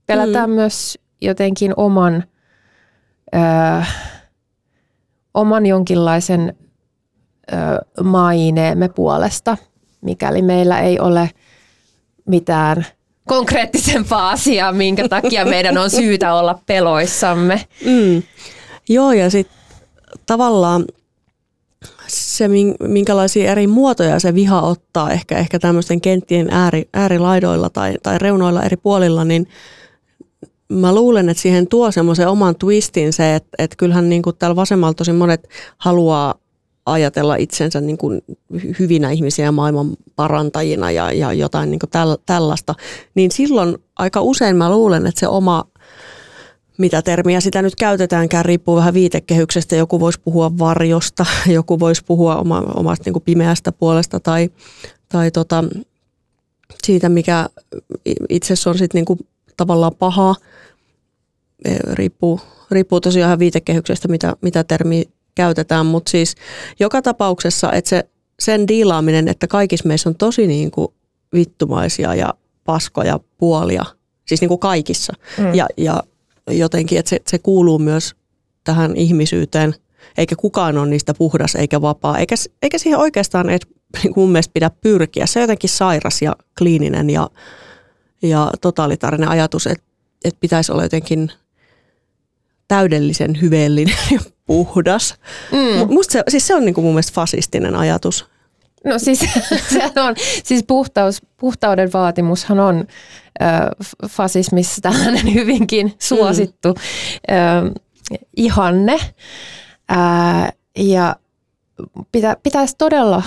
Pelätään 0.07 0.51
mm. 0.51 0.55
myös 0.55 0.99
jotenkin 1.21 1.73
oman, 1.77 2.25
ö, 3.35 3.39
oman 5.35 5.67
jonkinlaisen 5.67 6.57
ö, 7.53 8.03
maineemme 8.03 8.89
puolesta, 8.89 9.57
mikäli 10.01 10.43
meillä 10.43 10.81
ei 10.81 11.01
ole 11.01 11.31
mitään 12.27 12.87
konkreettisempaa 13.29 14.31
asiaa, 14.31 14.73
minkä 14.73 15.09
takia 15.09 15.45
meidän 15.45 15.79
on 15.79 15.91
syytä 15.91 16.35
olla 16.35 16.59
peloissamme. 16.67 17.67
Mm. 17.87 18.23
Joo, 18.89 19.13
ja 19.13 19.31
sitten 19.31 19.59
tavallaan 20.27 20.85
se, 22.07 22.49
minkälaisia 22.81 23.53
eri 23.53 23.67
muotoja 23.67 24.21
se 24.21 24.35
viha 24.35 24.61
ottaa 24.61 25.11
ehkä, 25.11 25.39
ehkä 25.39 25.59
tämmöisten 25.59 26.01
kenttien 26.01 26.49
ääri, 26.51 26.89
äärilaidoilla 26.95 27.71
tai, 27.71 27.95
tai 28.03 28.19
reunoilla 28.19 28.63
eri 28.63 28.77
puolilla, 28.77 29.25
niin 29.25 29.49
mä 30.69 30.95
luulen, 30.95 31.29
että 31.29 31.43
siihen 31.43 31.67
tuo 31.67 31.91
semmoisen 31.91 32.29
oman 32.29 32.57
twistin 32.57 33.13
se, 33.13 33.35
että, 33.35 33.49
että 33.59 33.77
kyllähän 33.77 34.09
niin 34.09 34.23
kuin 34.23 34.37
täällä 34.37 34.57
vasemmalla 34.57 34.95
tosi 34.95 35.13
monet 35.13 35.49
haluaa 35.79 36.35
ajatella 36.87 37.37
itsensä 37.37 37.81
niin 37.81 37.99
kuin 37.99 38.23
hyvinä 38.79 39.11
ihmisiä 39.11 39.53
maailman 39.53 39.97
parantajina 40.17 40.91
ja, 40.91 41.13
ja 41.13 41.33
jotain 41.33 41.71
niin 41.71 41.79
kuin 41.79 41.91
täl, 41.91 42.17
tällaista, 42.27 42.75
niin 43.15 43.31
silloin 43.31 43.79
aika 43.99 44.21
usein 44.21 44.57
mä 44.57 44.71
luulen, 44.71 45.07
että 45.07 45.21
se 45.21 45.29
oma 45.29 45.65
mitä 46.79 47.03
termiä 47.03 47.41
sitä 47.41 47.63
nyt 47.63 47.77
käytetäänkään, 47.77 48.45
riippuu 48.45 48.77
vähän 48.77 48.95
viitekehyksestä. 48.95 49.77
Joku 49.77 50.01
voisi 50.01 50.21
puhua 50.21 50.59
varjosta, 50.59 51.27
joku 51.47 51.81
voisi 51.81 52.03
puhua 52.07 52.37
oma, 52.37 52.59
omasta 52.75 53.03
niin 53.07 53.13
kuin 53.13 53.23
pimeästä 53.23 53.73
puolesta 53.73 54.21
tai, 54.21 54.51
tai 55.09 55.31
tota, 55.31 55.65
siitä, 56.85 57.09
mikä 57.09 57.49
itse 58.29 58.55
on 58.67 58.79
sitten 58.79 59.05
niin 59.09 59.19
tavallaan 59.57 59.95
paha. 59.99 60.35
E, 61.65 61.77
riippuu, 61.93 62.41
riippuu 62.71 63.01
tosiaan 63.01 63.29
ihan 63.29 63.39
viitekehyksestä, 63.39 64.09
mitä, 64.09 64.37
mitä 64.41 64.65
termiä 64.65 65.05
käytetään, 65.35 65.87
mutta 65.87 66.11
siis 66.11 66.35
joka 66.81 67.03
tapauksessa, 67.03 67.73
että 67.73 67.89
se, 67.89 68.09
sen 68.41 68.69
diilaaminen, 68.69 69.29
että 69.29 69.47
kaikissa 69.47 69.89
meissä 69.89 70.09
on 70.09 70.15
tosi 70.15 70.47
niin 70.47 70.71
kuin 70.71 70.89
vittumaisia 71.35 72.15
ja 72.15 72.35
paskoja 72.65 73.21
puolia, 73.39 73.85
siis 74.27 74.41
niin 74.41 74.49
kuin 74.49 74.61
kaikissa. 74.61 75.13
Mm. 75.39 75.55
Ja, 75.55 75.67
ja 75.77 76.03
jotenkin, 76.51 76.99
että 76.99 77.11
se, 77.11 77.21
se 77.27 77.39
kuuluu 77.39 77.79
myös 77.79 78.15
tähän 78.65 78.97
ihmisyyteen, 78.97 79.75
eikä 80.19 80.37
kukaan 80.37 80.79
ole 80.79 80.89
niistä 80.89 81.15
puhdas 81.15 81.55
eikä 81.55 81.81
vapaa, 81.81 82.19
eikä, 82.19 82.35
eikä 82.63 82.79
siihen 82.79 82.99
oikeastaan 82.99 83.51
et, 83.51 83.67
niin 84.03 84.13
mun 84.17 84.33
mielestä 84.33 84.53
pidä 84.53 84.71
pyrkiä. 84.81 85.27
Se 85.27 85.39
on 85.39 85.43
jotenkin 85.43 85.71
sairas 85.71 86.23
ja 86.23 86.37
kliininen 86.59 87.11
ja, 87.11 87.31
ja 88.23 88.51
totalitaarinen 88.61 89.29
ajatus, 89.29 89.67
että, 89.67 89.85
että 90.25 90.41
pitäisi 90.41 90.73
olla 90.73 90.83
jotenkin 90.83 91.33
täydellisen 92.69 93.41
hyveellinen 93.41 93.97
ja 94.15 94.21
puhdas. 94.47 95.15
Mm. 95.53 95.95
Musta 95.95 96.13
se, 96.13 96.23
siis 96.29 96.47
se 96.47 96.55
on 96.55 96.65
niin 96.65 96.75
kuin 96.75 96.85
mun 96.85 96.95
mielestä 96.95 97.15
fasistinen 97.15 97.75
ajatus. 97.75 98.27
No 98.87 98.99
siis, 98.99 99.19
se 99.73 100.01
on, 100.01 100.15
siis 100.45 100.65
puhtaus, 100.67 101.23
puhtauden 101.37 101.93
vaatimushan 101.93 102.61
on 102.61 102.87
äh, 103.43 103.61
fasismissa 104.09 104.81
tällainen 104.81 105.35
hyvinkin 105.35 105.95
suosittu 105.99 106.69
mm. 106.69 107.35
äh, 107.37 107.73
ihanne. 108.37 108.99
Äh, 109.93 110.53
ja 110.79 111.17
pitä, 112.13 112.37
pitäisi 112.43 112.75
todella 112.79 113.23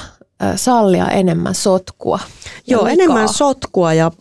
sallia 0.55 1.07
enemmän 1.07 1.55
sotkua. 1.55 2.19
Joo, 2.67 2.81
likaa. 2.81 2.93
enemmän 2.93 3.29
sotkua 3.29 3.93
ja 3.93 4.11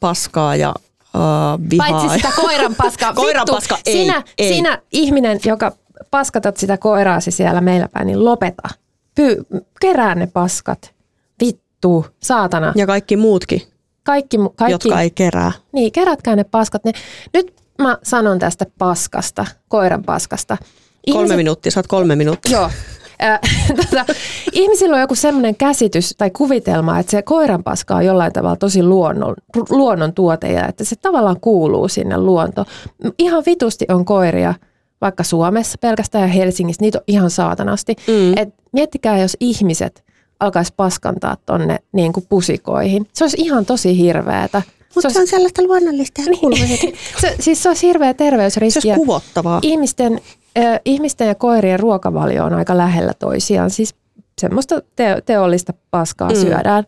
paskaa 0.00 0.56
ja 0.56 0.74
uh, 1.14 1.70
vihaa. 1.70 1.90
Paitsi 1.90 2.16
sitä 2.16 2.32
koiran 2.36 2.74
paskaa. 2.74 3.12
koiran 3.24 3.46
paska, 3.50 3.78
ei, 3.86 3.92
sinä, 3.92 4.22
ei. 4.38 4.54
sinä 4.54 4.82
ihminen, 4.92 5.40
joka 5.44 5.72
paskatat 6.10 6.56
sitä 6.56 6.78
koiraasi 6.78 7.30
siellä 7.30 7.60
meillä 7.60 7.88
päin, 7.92 8.06
niin 8.06 8.24
lopeta. 8.24 8.68
Py, 9.16 9.36
kerää 9.80 10.14
ne 10.14 10.26
paskat. 10.26 10.94
Vittu, 11.44 12.06
saatana. 12.22 12.72
Ja 12.76 12.86
kaikki 12.86 13.16
muutkin, 13.16 13.62
kaikki, 14.02 14.36
kaikki, 14.56 14.72
jotka 14.72 15.00
ei 15.00 15.10
kerää. 15.10 15.52
Niin, 15.72 15.92
kerätkää 15.92 16.36
ne 16.36 16.44
paskat. 16.44 16.84
Ne, 16.84 16.92
nyt 17.34 17.54
mä 17.82 17.98
sanon 18.02 18.38
tästä 18.38 18.66
paskasta, 18.78 19.46
koiran 19.68 20.02
paskasta. 20.02 20.56
Ihmiset, 21.06 21.28
kolme 21.28 21.36
minuuttia, 21.36 21.72
saat 21.72 21.86
kolme 21.86 22.16
minuuttia. 22.16 22.52
Joo. 22.52 22.70
Äh, 23.22 23.40
tota, 23.76 24.04
ihmisillä 24.52 24.94
on 24.94 25.00
joku 25.00 25.14
semmoinen 25.14 25.56
käsitys 25.56 26.14
tai 26.18 26.30
kuvitelma, 26.30 26.98
että 26.98 27.10
se 27.10 27.22
koiranpaska 27.22 27.96
on 27.96 28.06
jollain 28.06 28.32
tavalla 28.32 28.56
tosi 28.56 28.82
luonnon, 28.82 29.34
luonnon 29.70 30.12
tuote 30.12 30.52
ja 30.52 30.68
että 30.68 30.84
se 30.84 30.96
tavallaan 30.96 31.40
kuuluu 31.40 31.88
sinne 31.88 32.18
luontoon. 32.18 32.66
Ihan 33.18 33.42
vitusti 33.46 33.86
on 33.88 34.04
koiria, 34.04 34.54
vaikka 35.00 35.22
Suomessa 35.22 35.78
pelkästään 35.80 36.22
ja 36.22 36.34
Helsingissä, 36.34 36.82
niitä 36.82 36.98
on 36.98 37.04
ihan 37.06 37.30
saatanasti. 37.30 37.96
Mm. 38.06 38.38
Et 38.38 38.48
miettikää, 38.72 39.18
jos 39.18 39.36
ihmiset 39.40 40.04
alkaisi 40.40 40.74
paskantaa 40.76 41.36
tonne 41.46 41.78
niin 41.92 42.12
kuin 42.12 42.26
pusikoihin. 42.28 43.06
Se 43.12 43.24
olisi 43.24 43.36
ihan 43.40 43.66
tosi 43.66 43.98
hirveätä. 43.98 44.62
Mutta 44.94 45.10
se, 45.10 45.14
se 45.14 45.20
on 45.20 45.26
sellaista 45.26 45.62
luonnollista 45.62 46.20
ja 46.20 46.26
niin. 46.30 46.96
se, 47.20 47.36
siis 47.40 47.62
se 47.62 47.68
olisi 47.68 47.86
hirveä 47.86 48.14
terveysriski. 48.14 48.80
Se 48.80 48.88
olisi 48.88 49.00
kuvottavaa. 49.00 49.58
Ihmisten, 49.62 50.20
äh, 50.58 50.80
ihmisten 50.84 51.28
ja 51.28 51.34
koirien 51.34 51.80
ruokavalio 51.80 52.44
on 52.44 52.54
aika 52.54 52.76
lähellä 52.76 53.12
toisiaan. 53.18 53.70
Siis 53.70 53.94
semmoista 54.40 54.82
te- 54.96 55.22
teollista 55.26 55.74
paskaa 55.90 56.28
mm. 56.28 56.36
syödään 56.36 56.84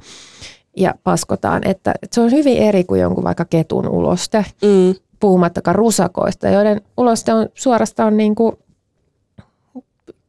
ja 0.76 0.94
paskotaan. 1.04 1.62
Että, 1.64 1.94
että 2.02 2.14
se 2.14 2.20
on 2.20 2.30
hyvin 2.30 2.58
eri 2.58 2.84
kuin 2.84 3.00
jonkun 3.00 3.24
vaikka 3.24 3.44
ketun 3.44 3.88
uloste. 3.88 4.44
Mm 4.62 4.94
puhumattakaan 5.20 5.74
rusakoista, 5.74 6.48
joiden 6.48 6.80
uloste 6.96 7.32
on 7.32 7.48
suorastaan 7.54 8.16
niin 8.16 8.34
kuin, 8.34 8.56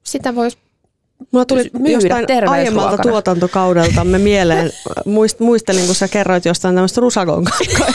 sitä 0.03 0.35
voisi 0.35 0.57
Mulla 1.31 1.45
tuli 1.45 1.71
jostain 1.91 2.49
aiemmalta 2.49 2.97
tuotantokaudeltamme 2.97 4.17
mieleen, 4.17 4.71
muist, 5.05 5.39
muistelin 5.39 5.85
kun 5.85 5.95
sä 5.95 6.07
kerroit 6.07 6.45
jostain 6.45 6.75
tämmöistä 6.75 7.01
rusakon 7.01 7.45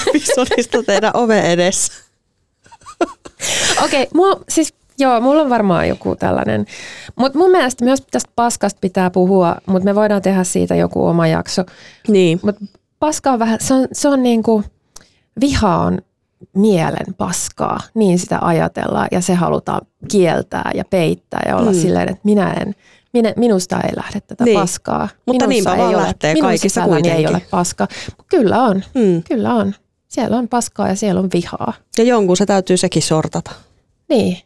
episodista 0.09 0.83
teidän 0.83 1.11
ove 1.14 1.40
edessä. 1.40 1.92
Okei, 3.85 4.09
okay, 4.14 4.44
siis 4.48 4.74
Joo, 4.98 5.20
mulla 5.20 5.42
on 5.42 5.50
varmaan 5.50 5.88
joku 5.88 6.16
tällainen. 6.16 6.66
Mutta 7.16 7.38
mun 7.38 7.50
mielestä 7.50 7.85
myös 7.85 8.00
tästä 8.11 8.30
paskasta 8.37 8.78
pitää 8.80 9.11
puhua, 9.11 9.57
mutta 9.66 9.85
me 9.85 9.94
voidaan 9.94 10.22
tehdä 10.22 10.44
siitä 10.44 10.74
joku 10.74 11.07
oma 11.07 11.26
jakso. 11.26 11.64
Niin. 12.09 12.40
Mutta 12.42 12.64
paska 12.98 13.30
on 13.30 13.38
vähän, 13.38 13.59
se 13.61 13.74
on, 13.74 13.88
se 13.92 14.09
on 14.09 14.22
niin 14.22 14.42
kuin, 14.42 14.64
viha 15.40 15.76
on 15.76 15.98
mielen 16.57 17.14
paskaa, 17.18 17.80
niin 17.94 18.18
sitä 18.18 18.38
ajatellaan 18.42 19.09
ja 19.11 19.20
se 19.20 19.35
halutaan 19.35 19.87
kieltää 20.11 20.70
ja 20.74 20.85
peittää 20.85 21.42
ja 21.48 21.57
olla 21.57 21.70
mm. 21.72 21.78
silleen, 21.78 22.09
että 22.09 22.20
minä 22.24 22.52
en, 22.52 22.74
minä, 23.12 23.33
minusta 23.37 23.80
ei 23.80 23.96
lähde 23.96 24.20
tätä 24.20 24.44
niin. 24.44 24.61
paskaa. 24.61 25.09
Mutta 25.26 25.46
niinpä 25.46 25.76
vaan 25.76 25.94
ole, 25.94 26.02
lähtee 26.02 26.35
kaikissa 26.40 26.85
kuitenkin. 26.85 27.12
ei 27.12 27.26
ole 27.26 27.42
paskaa. 27.50 27.88
Kyllä 28.28 28.62
on, 28.62 28.83
mm. 28.94 29.22
kyllä 29.22 29.54
on. 29.54 29.74
Siellä 30.09 30.37
on 30.37 30.48
paskaa 30.48 30.88
ja 30.88 30.96
siellä 30.96 31.20
on 31.20 31.28
vihaa. 31.33 31.72
Ja 31.98 32.04
jonkun 32.04 32.37
se 32.37 32.46
täytyy 32.46 32.76
sekin 32.76 33.02
sortata. 33.02 33.50
Niin. 34.09 34.38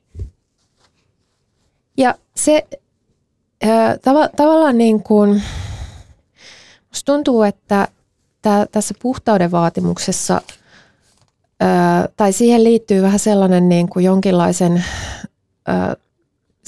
Ja 1.97 2.15
se 2.37 2.67
äh, 3.65 3.95
tav- 3.95 4.37
tavallaan 4.37 4.79
niin 4.79 5.03
kuin, 5.03 5.43
musta 6.89 7.13
tuntuu, 7.13 7.43
että 7.43 7.89
tää, 8.43 8.67
tässä 8.67 8.95
puhtauden 9.03 9.51
vaatimuksessa– 9.51 10.41
Öö, 11.63 11.69
tai 12.17 12.33
siihen 12.33 12.65
liittyy 12.65 13.03
vähän 13.03 13.19
sellainen 13.19 13.69
niin 13.69 13.89
kuin 13.89 14.05
jonkinlaisen 14.05 14.85
öö, 15.69 15.95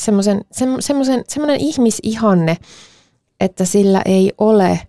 semmoisen, 0.00 0.44
semmoisen, 0.80 1.24
semmoinen 1.28 1.60
ihmisihanne, 1.60 2.56
että 3.40 3.64
sillä 3.64 4.02
ei 4.04 4.32
ole 4.38 4.80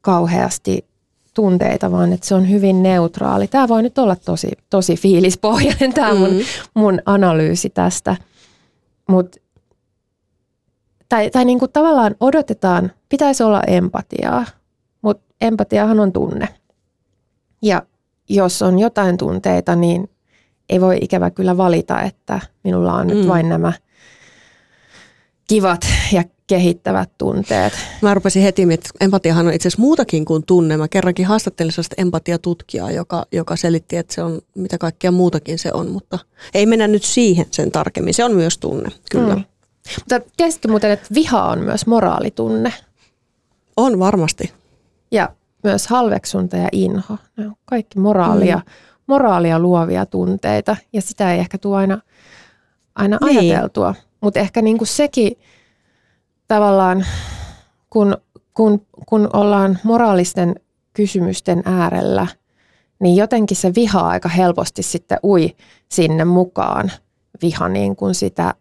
kauheasti 0.00 0.86
tunteita, 1.34 1.92
vaan 1.92 2.12
että 2.12 2.26
se 2.26 2.34
on 2.34 2.50
hyvin 2.50 2.82
neutraali. 2.82 3.48
Tämä 3.48 3.68
voi 3.68 3.82
nyt 3.82 3.98
olla 3.98 4.16
tosi, 4.16 4.52
tosi 4.70 4.96
fiilispohjainen 4.96 5.92
tämä 5.94 6.14
mun, 6.14 6.30
mm. 6.30 6.40
mun 6.74 7.00
analyysi 7.06 7.70
tästä. 7.70 8.16
Mut, 9.08 9.36
tai 11.08 11.30
tai 11.30 11.44
niin 11.44 11.58
kuin 11.58 11.72
tavallaan 11.72 12.14
odotetaan, 12.20 12.92
pitäisi 13.08 13.42
olla 13.42 13.62
empatiaa, 13.66 14.44
mutta 15.02 15.34
empatiahan 15.40 16.00
on 16.00 16.12
tunne. 16.12 16.48
Ja 17.62 17.82
jos 18.28 18.62
on 18.62 18.78
jotain 18.78 19.16
tunteita, 19.16 19.76
niin 19.76 20.10
ei 20.68 20.80
voi 20.80 20.98
ikävä 21.00 21.30
kyllä 21.30 21.56
valita, 21.56 22.02
että 22.02 22.40
minulla 22.64 22.94
on 22.94 23.06
mm. 23.06 23.14
nyt 23.14 23.28
vain 23.28 23.48
nämä 23.48 23.72
kivat 25.48 25.86
ja 26.12 26.24
kehittävät 26.46 27.10
tunteet. 27.18 27.72
Mä 28.02 28.14
rupesin 28.14 28.42
heti 28.42 28.62
että 28.62 28.90
empatiahan 29.00 29.46
on 29.46 29.52
itse 29.52 29.68
asiassa 29.68 29.82
muutakin 29.82 30.24
kuin 30.24 30.46
tunne. 30.46 30.76
Mä 30.76 30.88
kerrankin 30.88 31.26
haastattelin 31.26 31.72
sellaista 31.72 31.94
empatiatutkijaa, 31.98 32.90
joka, 32.90 33.26
joka 33.32 33.56
selitti, 33.56 33.96
että 33.96 34.14
se 34.14 34.22
on 34.22 34.40
mitä 34.54 34.78
kaikkea 34.78 35.10
muutakin 35.10 35.58
se 35.58 35.72
on, 35.72 35.90
mutta 35.90 36.18
ei 36.54 36.66
mennä 36.66 36.88
nyt 36.88 37.02
siihen 37.02 37.46
sen 37.50 37.70
tarkemmin. 37.70 38.14
Se 38.14 38.24
on 38.24 38.34
myös 38.34 38.58
tunne, 38.58 38.90
kyllä. 39.10 39.34
Mm. 39.34 39.44
Mutta 39.98 40.30
tiesitkö 40.36 40.68
muuten, 40.68 40.90
että 40.90 41.06
viha 41.14 41.44
on 41.44 41.58
myös 41.58 41.86
moraalitunne? 41.86 42.72
On 43.76 43.98
varmasti. 43.98 44.52
Ja 45.10 45.30
myös 45.64 45.86
halveksunta 45.86 46.56
ja 46.56 46.68
inho. 46.72 47.18
Ne 47.36 47.46
on 47.46 47.54
kaikki 47.64 47.98
moraalia, 47.98 48.56
mm. 48.56 48.62
moraalia 49.06 49.58
luovia 49.58 50.06
tunteita 50.06 50.76
ja 50.92 51.02
sitä 51.02 51.32
ei 51.32 51.40
ehkä 51.40 51.58
tule 51.58 51.76
aina, 51.76 51.98
aina 52.94 53.18
niin. 53.24 53.38
ajateltua. 53.38 53.94
Mutta 54.20 54.40
ehkä 54.40 54.62
niinku 54.62 54.84
sekin 54.84 55.32
tavallaan, 56.48 57.06
kun, 57.90 58.16
kun, 58.54 58.86
kun 59.06 59.30
ollaan 59.32 59.78
moraalisten 59.84 60.54
kysymysten 60.92 61.62
äärellä, 61.64 62.26
niin 63.00 63.16
jotenkin 63.16 63.56
se 63.56 63.72
viha 63.74 64.00
aika 64.00 64.28
helposti 64.28 64.82
sitten 64.82 65.18
ui 65.24 65.56
sinne 65.88 66.24
mukaan. 66.24 66.92
Viha 67.42 67.68
niin 67.68 67.96
kuin 67.96 68.14
sitä 68.14 68.54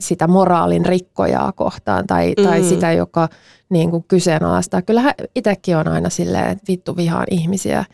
sitä 0.00 0.26
moraalin 0.26 0.86
rikkojaa 0.86 1.52
kohtaan 1.52 2.06
tai, 2.06 2.34
mm. 2.38 2.44
tai 2.44 2.62
sitä, 2.62 2.92
joka 2.92 3.28
niin 3.68 3.90
kuin 3.90 4.04
kyseenalaistaa. 4.08 4.82
Kyllähän 4.82 5.14
itsekin 5.34 5.76
on 5.76 5.88
aina 5.88 6.10
silleen, 6.10 6.50
että 6.50 6.64
vittu 6.68 6.96
vihaan 6.96 7.26
ihmisiä 7.30 7.84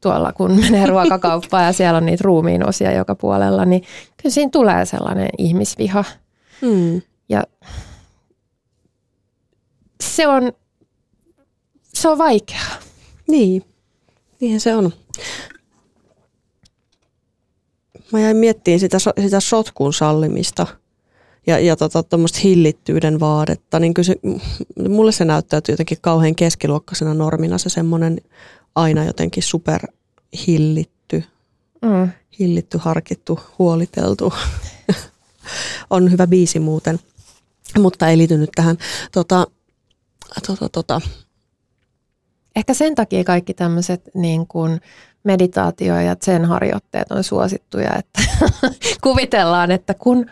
tuolla, 0.00 0.32
kun 0.32 0.52
menee 0.60 0.86
ruokakauppaan 0.86 1.64
ja 1.64 1.72
siellä 1.72 1.96
on 1.96 2.06
niitä 2.06 2.24
ruumiin 2.24 2.68
osia 2.68 2.92
joka 2.92 3.14
puolella, 3.14 3.64
niin 3.64 3.82
kyllä 4.16 4.32
siinä 4.32 4.50
tulee 4.50 4.84
sellainen 4.84 5.28
ihmisviha. 5.38 6.04
Mm. 6.62 7.02
Ja 7.28 7.44
se 10.02 10.26
on, 10.26 10.52
se 11.94 12.08
on 12.08 12.18
vaikeaa. 12.18 12.74
Niin, 13.28 13.64
niin 14.40 14.60
se 14.60 14.74
on. 14.74 14.92
Mä 18.12 18.20
jäin 18.20 18.36
miettimään 18.36 18.80
sitä, 18.80 18.98
sitä 18.98 19.40
sotkun 19.40 19.92
sallimista 19.92 20.66
ja, 21.50 21.58
ja 21.58 21.76
tota, 21.76 22.04
hillittyyden 22.44 23.20
vaadetta, 23.20 23.78
niin 23.78 23.94
kyllä 23.94 24.06
se, 24.06 24.16
mulle 24.88 25.12
se 25.12 25.24
näyttäytyy 25.24 25.72
jotenkin 25.72 25.98
kauhean 26.00 26.34
keskiluokkaisena 26.34 27.14
normina 27.14 27.58
se 27.58 27.68
semmoinen 27.68 28.20
aina 28.74 29.04
jotenkin 29.04 29.42
super 29.42 29.86
hillitty, 30.46 31.24
mm. 31.82 32.10
hillitty, 32.38 32.78
harkittu, 32.78 33.40
huoliteltu. 33.58 34.32
on 35.90 36.12
hyvä 36.12 36.26
biisi 36.26 36.58
muuten, 36.58 36.98
mutta 37.78 38.08
ei 38.08 38.18
liity 38.18 38.38
nyt 38.38 38.50
tähän. 38.54 38.78
Tota, 39.12 39.46
tota, 40.46 40.68
tota. 40.68 41.00
Ehkä 42.56 42.74
sen 42.74 42.94
takia 42.94 43.24
kaikki 43.24 43.54
tämmöiset 43.54 44.02
niin 44.14 44.46
kuin 44.46 44.80
meditaatio- 45.24 46.00
ja 46.00 46.16
sen 46.22 46.44
harjoitteet 46.44 47.12
on 47.12 47.24
suosittuja, 47.24 47.90
että 47.98 48.22
kuvitellaan, 49.02 49.70
että 49.70 49.94
kun 49.94 50.30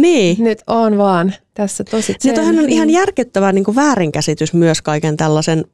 niin. 0.00 0.44
nyt 0.44 0.62
on 0.66 0.98
vaan 0.98 1.34
tässä 1.54 1.84
tosi 1.84 2.14
Se 2.18 2.40
on 2.40 2.56
niin. 2.56 2.68
ihan 2.68 2.90
järkyttävä 2.90 3.52
niin 3.52 3.64
kuin 3.64 3.76
väärinkäsitys 3.76 4.54
myös 4.54 4.82
kaiken 4.82 5.16
tällaisen, 5.16 5.64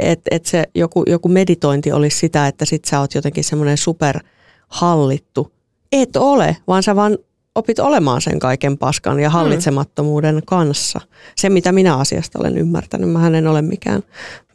että 0.00 0.28
et 0.30 0.46
se 0.46 0.64
joku, 0.74 1.02
joku 1.06 1.28
meditointi 1.28 1.92
olisi 1.92 2.18
sitä, 2.18 2.46
että 2.46 2.64
sit 2.64 2.84
sä 2.84 3.00
oot 3.00 3.14
jotenkin 3.14 3.44
semmoinen 3.44 3.76
superhallittu. 3.76 5.52
Et 5.92 6.16
ole, 6.16 6.56
vaan 6.68 6.82
sä 6.82 6.96
vaan 6.96 7.18
opit 7.54 7.78
olemaan 7.78 8.20
sen 8.20 8.38
kaiken 8.38 8.78
paskan 8.78 9.20
ja 9.20 9.28
mm. 9.28 9.32
hallitsemattomuuden 9.32 10.42
kanssa. 10.46 11.00
Se, 11.36 11.48
mitä 11.48 11.72
minä 11.72 11.96
asiasta 11.96 12.38
olen 12.38 12.58
ymmärtänyt. 12.58 13.10
Mä 13.10 13.26
en 13.26 13.46
ole 13.46 13.62
mikään 13.62 14.02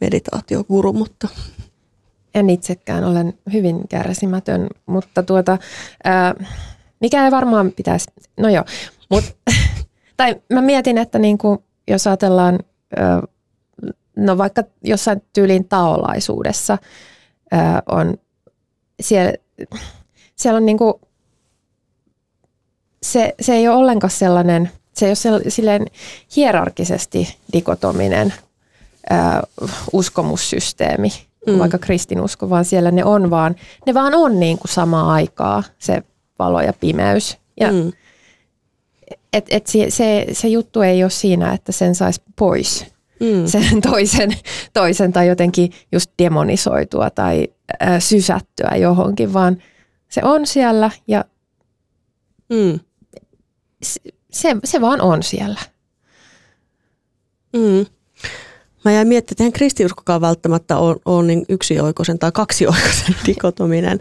meditaatioguru, 0.00 0.92
mutta... 0.92 1.28
En 2.34 2.50
itsekään, 2.50 3.04
olen 3.04 3.34
hyvin 3.52 3.88
kärsimätön, 3.88 4.66
mutta 4.86 5.22
tuota, 5.22 5.58
ää, 6.04 6.34
mikä 7.02 7.24
ei 7.24 7.30
varmaan 7.30 7.72
pitäisi, 7.72 8.06
no 8.40 8.48
joo, 8.48 8.64
mut, 9.08 9.24
tai 10.16 10.36
mä 10.52 10.60
mietin, 10.60 10.98
että 10.98 11.18
niinku, 11.18 11.64
jos 11.88 12.06
ajatellaan, 12.06 12.58
no 14.16 14.38
vaikka 14.38 14.62
jossain 14.84 15.22
tyylin 15.32 15.64
taolaisuudessa 15.68 16.78
on, 17.86 18.14
siellä, 19.00 19.32
siellä 20.36 20.56
on 20.56 20.66
niinku 20.66 21.00
se, 23.02 23.34
se 23.40 23.54
ei 23.54 23.68
ole 23.68 23.76
ollenkaan 23.76 24.10
sellainen, 24.10 24.70
se 24.92 25.06
ei 25.06 25.12
ole 25.30 25.50
silleen 25.50 25.86
hierarkisesti 26.36 27.36
dikotominen 27.52 28.34
ää, 29.10 29.42
uskomussysteemi, 29.92 31.08
mm. 31.46 31.58
vaikka 31.58 31.78
kristinusko, 31.78 32.50
vaan 32.50 32.64
siellä 32.64 32.90
ne 32.90 33.04
on 33.04 33.30
vaan, 33.30 33.56
ne 33.86 33.94
vaan 33.94 34.14
on 34.14 34.40
niin 34.40 34.58
kuin 34.58 34.68
samaa 34.68 35.12
aikaa, 35.12 35.62
se 35.78 36.02
valo 36.44 36.60
ja 36.60 36.72
pimeys. 36.72 37.38
Ja 37.60 37.72
mm. 37.72 37.92
et, 39.32 39.46
et 39.50 39.66
se, 39.66 39.90
se, 39.90 40.26
se 40.32 40.48
juttu 40.48 40.80
ei 40.80 41.04
ole 41.04 41.10
siinä, 41.10 41.52
että 41.52 41.72
sen 41.72 41.94
saisi 41.94 42.22
pois 42.38 42.86
mm. 43.20 43.46
sen 43.46 43.80
toisen, 43.90 44.30
toisen 44.72 45.12
tai 45.12 45.28
jotenkin 45.28 45.72
just 45.92 46.10
demonisoitua 46.18 47.10
tai 47.10 47.48
ää, 47.80 48.00
sysättyä 48.00 48.76
johonkin, 48.76 49.32
vaan 49.32 49.62
se 50.08 50.20
on 50.24 50.46
siellä 50.46 50.90
ja 51.08 51.24
mm 52.48 52.80
se, 54.32 54.56
se 54.64 54.80
vaan 54.80 55.00
on 55.00 55.22
siellä. 55.22 55.60
Mm. 57.52 57.86
Mä 58.84 58.92
jäin 58.92 59.08
miettimään, 59.08 59.34
että 59.34 59.44
eihän 59.44 59.52
kristiuskokaan 59.52 60.20
välttämättä 60.20 60.76
ole, 60.76 60.96
ole 61.04 61.26
niin 61.26 61.44
yksioikoisen 61.48 62.18
tai 62.18 62.32
kaksioikoisen 62.32 63.16
dikotominen. 63.26 64.00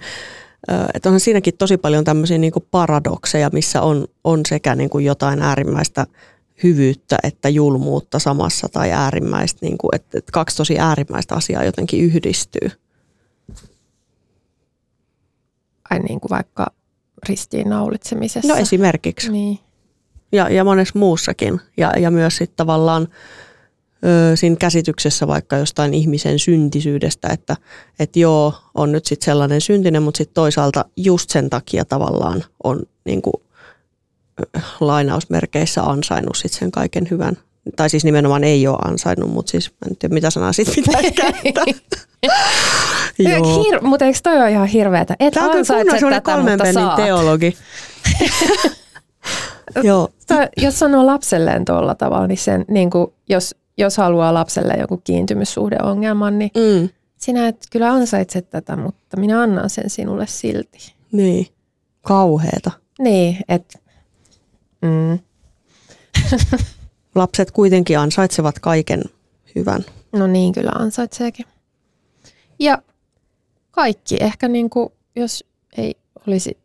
Että 0.93 1.09
onhan 1.09 1.19
siinäkin 1.19 1.57
tosi 1.57 1.77
paljon 1.77 2.03
tämmöisiä 2.03 2.37
niin 2.37 2.53
kuin 2.53 2.65
paradokseja, 2.71 3.49
missä 3.53 3.81
on, 3.81 4.07
on 4.23 4.41
sekä 4.47 4.75
niin 4.75 4.89
kuin 4.89 5.05
jotain 5.05 5.41
äärimmäistä 5.41 6.05
hyvyyttä 6.63 7.17
että 7.23 7.49
julmuutta 7.49 8.19
samassa 8.19 8.69
tai 8.69 8.91
äärimmäistä, 8.91 9.59
niin 9.61 9.77
kuin, 9.77 9.95
että, 9.95 10.17
että 10.17 10.31
kaksi 10.31 10.57
tosi 10.57 10.79
äärimmäistä 10.79 11.35
asiaa 11.35 11.63
jotenkin 11.63 12.03
yhdistyy. 12.03 12.71
Ai 15.89 15.99
niin 15.99 16.19
kuin 16.19 16.29
vaikka 16.29 16.67
ristiinnaulitsemisessa. 17.29 18.53
No 18.53 18.55
esimerkiksi. 18.55 19.31
Niin 19.31 19.59
ja, 20.31 20.49
ja 20.49 20.63
monessa 20.63 20.99
muussakin. 20.99 21.61
Ja, 21.77 21.93
ja 21.99 22.11
myös 22.11 22.37
sitten 22.37 22.57
tavallaan 22.57 23.07
ö, 24.05 24.35
siinä 24.35 24.55
käsityksessä 24.55 25.27
vaikka 25.27 25.57
jostain 25.57 25.93
ihmisen 25.93 26.39
syntisyydestä, 26.39 27.27
että 27.27 27.57
et 27.99 28.15
joo, 28.15 28.53
on 28.75 28.91
nyt 28.91 29.05
sitten 29.05 29.25
sellainen 29.25 29.61
syntinen, 29.61 30.03
mutta 30.03 30.17
sitten 30.17 30.33
toisaalta 30.33 30.85
just 30.97 31.29
sen 31.29 31.49
takia 31.49 31.85
tavallaan 31.85 32.43
on 32.63 32.79
niin 33.05 33.21
kuin, 33.21 33.33
lainausmerkeissä 34.79 35.83
ansainnut 35.83 36.35
sit 36.35 36.51
sen 36.51 36.71
kaiken 36.71 37.07
hyvän. 37.11 37.37
Tai 37.75 37.89
siis 37.89 38.03
nimenomaan 38.03 38.43
ei 38.43 38.67
ole 38.67 38.77
ansainnut, 38.85 39.31
mutta 39.31 39.51
siis 39.51 39.71
mä 39.71 39.89
en 39.89 39.97
tiedä 39.97 40.13
mitä 40.13 40.29
sanaa 40.29 40.53
siitä 40.53 40.71
pitäisi 40.81 41.11
käyttää. 41.11 41.99
Joo. 43.19 43.63
Hir- 43.63 43.81
mutta 43.81 44.05
eikö 44.05 44.19
toi 44.23 44.37
ole 44.37 44.51
ihan 44.51 44.67
hirveätä? 44.67 45.15
Et 45.19 45.33
Tämä 45.33 45.45
on 45.45 45.53
kyllä 45.99 46.21
kolmen 46.21 46.59
pennin 46.59 46.89
teologi. 46.95 47.57
Joo. 49.83 50.09
jos 50.57 50.79
sanoo 50.79 51.05
lapselleen 51.05 51.65
tuolla 51.65 51.95
tavalla, 51.95 52.27
niin, 52.27 52.37
sen, 52.37 52.65
niin 52.67 52.89
kuin, 52.89 53.07
jos, 53.29 53.55
jos 53.77 53.97
haluaa 53.97 54.33
lapselle 54.33 54.73
joku 54.73 54.97
kiintymyssuhdeongelman, 54.97 56.39
niin 56.39 56.51
mm. 56.55 56.89
sinä 57.17 57.47
et 57.47 57.65
kyllä 57.71 57.91
ansaitse 57.91 58.41
tätä, 58.41 58.75
mutta 58.75 59.17
minä 59.17 59.41
annan 59.41 59.69
sen 59.69 59.89
sinulle 59.89 60.27
silti. 60.27 60.93
Niin, 61.11 61.47
kauheeta. 62.01 62.71
Niin, 62.99 63.37
että... 63.47 63.79
Mm. 64.81 65.19
Lapset 67.15 67.51
kuitenkin 67.51 67.99
ansaitsevat 67.99 68.59
kaiken 68.59 69.03
hyvän. 69.55 69.85
No 70.11 70.27
niin, 70.27 70.53
kyllä 70.53 70.71
ansaitseekin. 70.71 71.45
Ja 72.59 72.81
kaikki 73.71 74.17
ehkä 74.19 74.47
niin 74.47 74.69
kuin, 74.69 74.89
jos 75.15 75.45
ei 75.77 75.95
olisi 76.27 76.57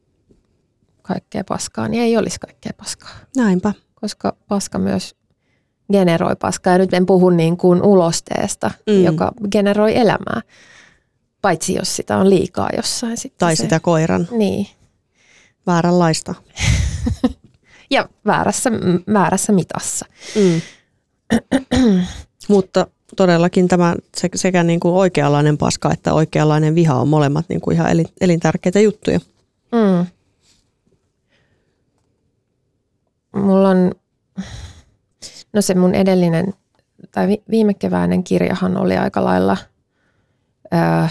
kaikkea 1.03 1.45
paskaa, 1.45 1.89
niin 1.89 2.03
ei 2.03 2.17
olisi 2.17 2.41
kaikkea 2.41 2.73
paskaa. 2.77 3.11
Näinpä. 3.37 3.73
Koska 3.95 4.37
paska 4.49 4.79
myös 4.79 5.17
generoi 5.93 6.37
paskaa. 6.37 6.73
Ja 6.73 6.79
nyt 6.79 6.95
en 6.95 7.07
puhu 7.07 7.31
niin 7.31 7.57
kuin 7.57 7.83
ulosteesta, 7.83 8.71
mm. 8.87 9.05
joka 9.05 9.33
generoi 9.51 9.97
elämää. 9.97 10.43
Paitsi 11.43 11.75
jos 11.75 11.97
sitä 11.97 12.17
on 12.17 12.31
liikaa 12.31 12.71
jossain. 12.77 13.17
Sitten 13.17 13.39
tai 13.39 13.57
se, 13.57 13.63
sitä 13.63 13.81
koiran. 13.81 14.29
Niin. 14.31 14.67
Vääränlaista. 15.67 16.35
ja 17.91 18.09
väärässä, 18.27 18.71
väärässä 19.13 19.53
mitassa. 19.53 20.07
Mm. 20.35 20.61
Mutta 22.49 22.87
todellakin 23.17 23.69
tämä 23.69 23.95
sekä 24.35 24.63
niin 24.63 24.81
kuin 24.81 24.95
oikeanlainen 24.95 25.59
paska 25.59 25.93
että 25.93 26.15
oikeanlainen 26.15 26.75
viha 26.75 26.95
on 26.95 27.09
molemmat 27.09 27.47
niin 27.49 27.61
kuin 27.61 27.75
ihan 27.75 28.07
elintärkeitä 28.21 28.81
juttuja. 28.81 29.21
Mm. 29.73 30.07
mulla 33.43 33.69
on, 33.69 33.93
no 35.57 35.63
se 35.63 35.75
mun 35.75 35.95
edellinen 35.95 36.55
tai 37.13 37.39
viime 37.51 37.75
keväinen 37.75 38.25
kirjahan 38.25 38.77
oli 38.77 38.97
aika 38.97 39.25
lailla 39.25 39.57
ää, 40.71 41.09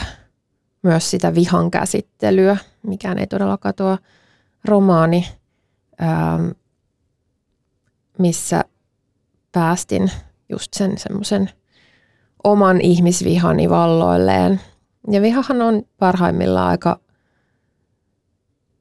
myös 0.82 1.12
sitä 1.12 1.36
vihan 1.36 1.72
käsittelyä, 1.72 2.58
mikään 2.88 3.20
ei 3.20 3.28
todellakaan 3.28 3.76
tuo 3.76 3.98
romaani, 4.66 5.28
ää, 6.00 6.40
missä 8.20 8.66
päästin 9.52 10.12
just 10.50 10.74
sen 10.74 10.98
semmoisen 10.98 11.50
oman 12.44 12.82
ihmisvihani 12.82 13.70
valloilleen. 13.70 14.62
Ja 15.12 15.22
vihahan 15.22 15.62
on 15.62 15.84
parhaimmillaan 16.00 16.70
aika 16.70 17.00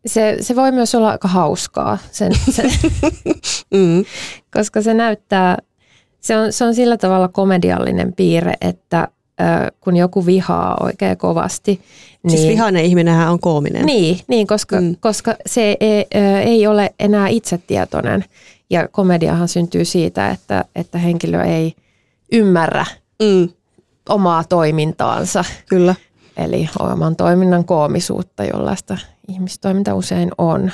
se, 0.07 0.37
se 0.41 0.57
voi 0.57 0.73
myös 0.73 0.95
olla 0.95 1.11
aika 1.11 1.29
hauskaa, 1.29 1.99
sen, 2.11 2.33
sen, 2.51 2.71
mm. 3.75 4.05
koska 4.55 4.83
se 4.83 4.95
näyttää, 4.95 5.59
se 6.21 6.37
on, 6.37 6.53
se 6.53 6.65
on 6.65 6.75
sillä 6.75 6.97
tavalla 6.97 7.29
komediallinen 7.29 8.13
piirre, 8.13 8.55
että 8.61 9.09
ö, 9.41 9.73
kun 9.81 9.97
joku 9.97 10.27
vihaa 10.27 10.77
oikein 10.81 11.17
kovasti. 11.17 11.75
Siis 11.75 12.21
niin, 12.23 12.39
siis 12.39 12.49
vihainen 12.49 12.85
ihminenhän 12.85 13.33
on 13.33 13.41
koominen. 13.41 13.87
Niin, 13.87 14.19
niin 14.29 14.47
koska, 14.47 14.81
mm. 14.81 14.97
koska 15.01 15.35
se 15.47 15.77
ei, 15.81 16.07
ö, 16.15 16.41
ei 16.41 16.67
ole 16.67 16.95
enää 16.99 17.29
itsetietoinen 17.29 18.25
Ja 18.71 18.89
komediahan 18.89 19.49
syntyy 19.49 19.85
siitä, 19.85 20.31
että, 20.31 20.65
että 20.75 20.99
henkilö 20.99 21.43
ei 21.43 21.75
ymmärrä 22.33 22.85
Mm, 23.23 23.49
omaa 24.09 24.45
toimintaansa, 24.45 25.45
kyllä. 25.69 25.95
Eli 26.37 26.69
oman 26.81 27.17
toiminnan 27.17 27.65
koomisuutta, 27.65 28.45
jollaista 28.45 28.99
ihmistoiminta 29.29 29.95
usein 29.95 30.31
on. 30.39 30.71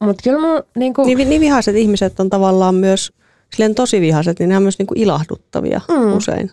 Mutta 0.00 0.22
kyllä 0.22 0.40
mun, 0.40 0.62
niinku, 0.76 1.04
Niin, 1.04 1.18
vi- 1.18 1.24
niin 1.24 1.40
vihaiset 1.40 1.76
ihmiset 1.76 2.20
on 2.20 2.30
tavallaan 2.30 2.74
myös, 2.74 3.12
silleen 3.52 3.74
tosi 3.74 4.00
vihaiset, 4.00 4.38
niin 4.38 4.48
ne 4.48 4.56
on 4.56 4.62
myös 4.62 4.78
niinku 4.78 4.94
ilahduttavia 4.96 5.80
Mm. 5.88 5.94
mm. 5.94 6.16
usein. 6.16 6.50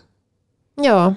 Joo. 0.82 1.12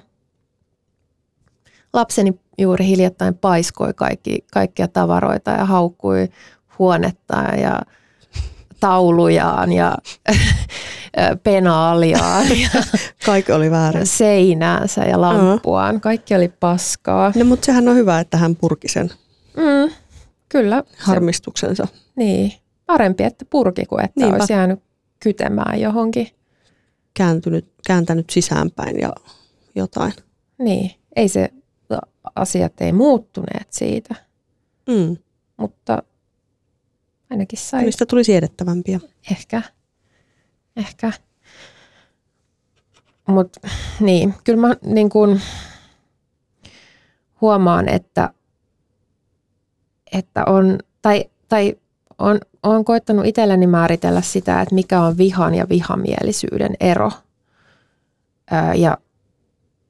Lapseni 1.94 2.40
juuri 2.58 2.86
hiljattain 2.86 3.36
paiskoi 3.36 3.94
kaikki, 3.94 4.46
kaikkia 4.54 4.88
tavaroita 4.88 5.52
ja 5.52 5.66
haukkui 5.66 6.28
huonetta 6.80 7.36
ja 7.62 7.82
taulujaan 8.90 9.72
ja 9.74 9.98
penaaliaan 11.44 12.46
ja 12.62 12.70
Kaikki 13.26 13.52
oli 13.52 13.72
väärin. 13.72 14.06
seinäänsä 14.08 15.04
ja 15.06 15.22
lamppuaan. 15.22 16.02
Kaikki 16.02 16.36
oli 16.36 16.48
paskaa. 16.60 17.32
No, 17.36 17.46
mutta 17.46 17.66
sehän 17.66 17.88
on 17.88 17.96
hyvä, 17.96 18.20
että 18.20 18.38
hän 18.38 18.56
purki 18.56 18.88
sen 18.88 19.12
Mm, 19.58 19.94
kyllä. 20.50 20.84
Se, 20.88 20.96
harmistuksensa. 20.98 21.88
niin. 22.16 22.52
Parempi, 22.86 23.24
että 23.24 23.46
purki 23.50 23.86
kuin 23.86 24.06
että 24.06 24.20
Niinpä. 24.22 24.36
olisi 24.38 24.54
jäänyt 24.54 24.80
kytemään 25.24 25.82
johonkin. 25.82 26.28
Kääntynyt, 27.14 27.72
kääntänyt 27.88 28.30
sisäänpäin 28.30 29.00
ja 29.00 29.14
jotain. 29.76 30.14
Niin. 30.60 30.92
Ei 31.16 31.28
se, 31.30 31.50
asiat 32.36 32.82
ei 32.82 32.92
muuttuneet 32.94 33.68
siitä, 33.70 34.16
Mm. 34.90 35.18
mutta 35.58 36.04
ainakin 37.30 37.60
sai 37.60 37.84
Niistä 37.84 38.06
tuli 38.06 38.24
siedettävämpiä. 38.24 39.00
Ehkä. 39.32 39.62
Ehkä. 40.76 41.12
Mutta 43.28 43.60
niin, 44.00 44.34
kyllä 44.44 44.68
mä 44.68 44.76
niin 44.86 45.10
kun 45.10 45.40
huomaan, 47.42 47.90
että, 47.90 48.30
että 50.12 50.44
on, 50.46 50.80
tai, 51.02 51.26
tai 51.50 51.76
on, 52.18 52.40
on 52.64 52.86
koittanut 52.86 53.26
itselleni 53.26 53.68
määritellä 53.68 54.22
sitä, 54.22 54.62
että 54.62 54.76
mikä 54.76 55.02
on 55.02 55.18
vihan 55.18 55.56
ja 55.56 55.70
vihamielisyyden 55.70 56.76
ero. 56.80 57.12
Ää, 58.52 58.74
ja 58.76 58.98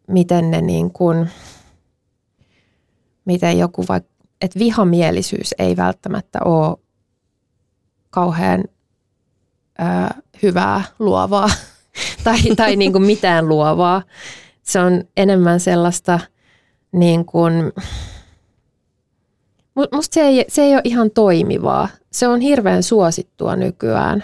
miten 0.07 0.51
ne 0.51 0.61
niin 0.61 0.91
kun, 0.91 1.27
miten 3.25 3.59
joku 3.59 3.85
vaikka, 3.89 4.09
että 4.41 4.59
vihamielisyys 4.59 5.55
ei 5.59 5.77
välttämättä 5.77 6.39
ole 6.45 6.77
kauhean 8.15 8.63
ää, 9.77 10.21
hyvää, 10.43 10.83
luovaa 10.99 11.49
tai, 12.23 12.39
tai 12.55 12.75
niin 12.75 12.91
kuin 12.91 13.05
mitään 13.05 13.47
luovaa. 13.47 14.01
Se 14.63 14.79
on 14.79 15.03
enemmän 15.17 15.59
sellaista, 15.59 16.19
niin 16.91 17.25
kuin, 17.25 17.53
mu- 19.79 19.95
musta 19.95 20.13
se 20.13 20.21
ei, 20.21 20.45
se 20.47 20.61
ei 20.61 20.73
ole 20.73 20.81
ihan 20.83 21.11
toimivaa. 21.11 21.87
Se 22.11 22.27
on 22.27 22.41
hirveän 22.41 22.83
suosittua 22.83 23.55
nykyään 23.55 24.23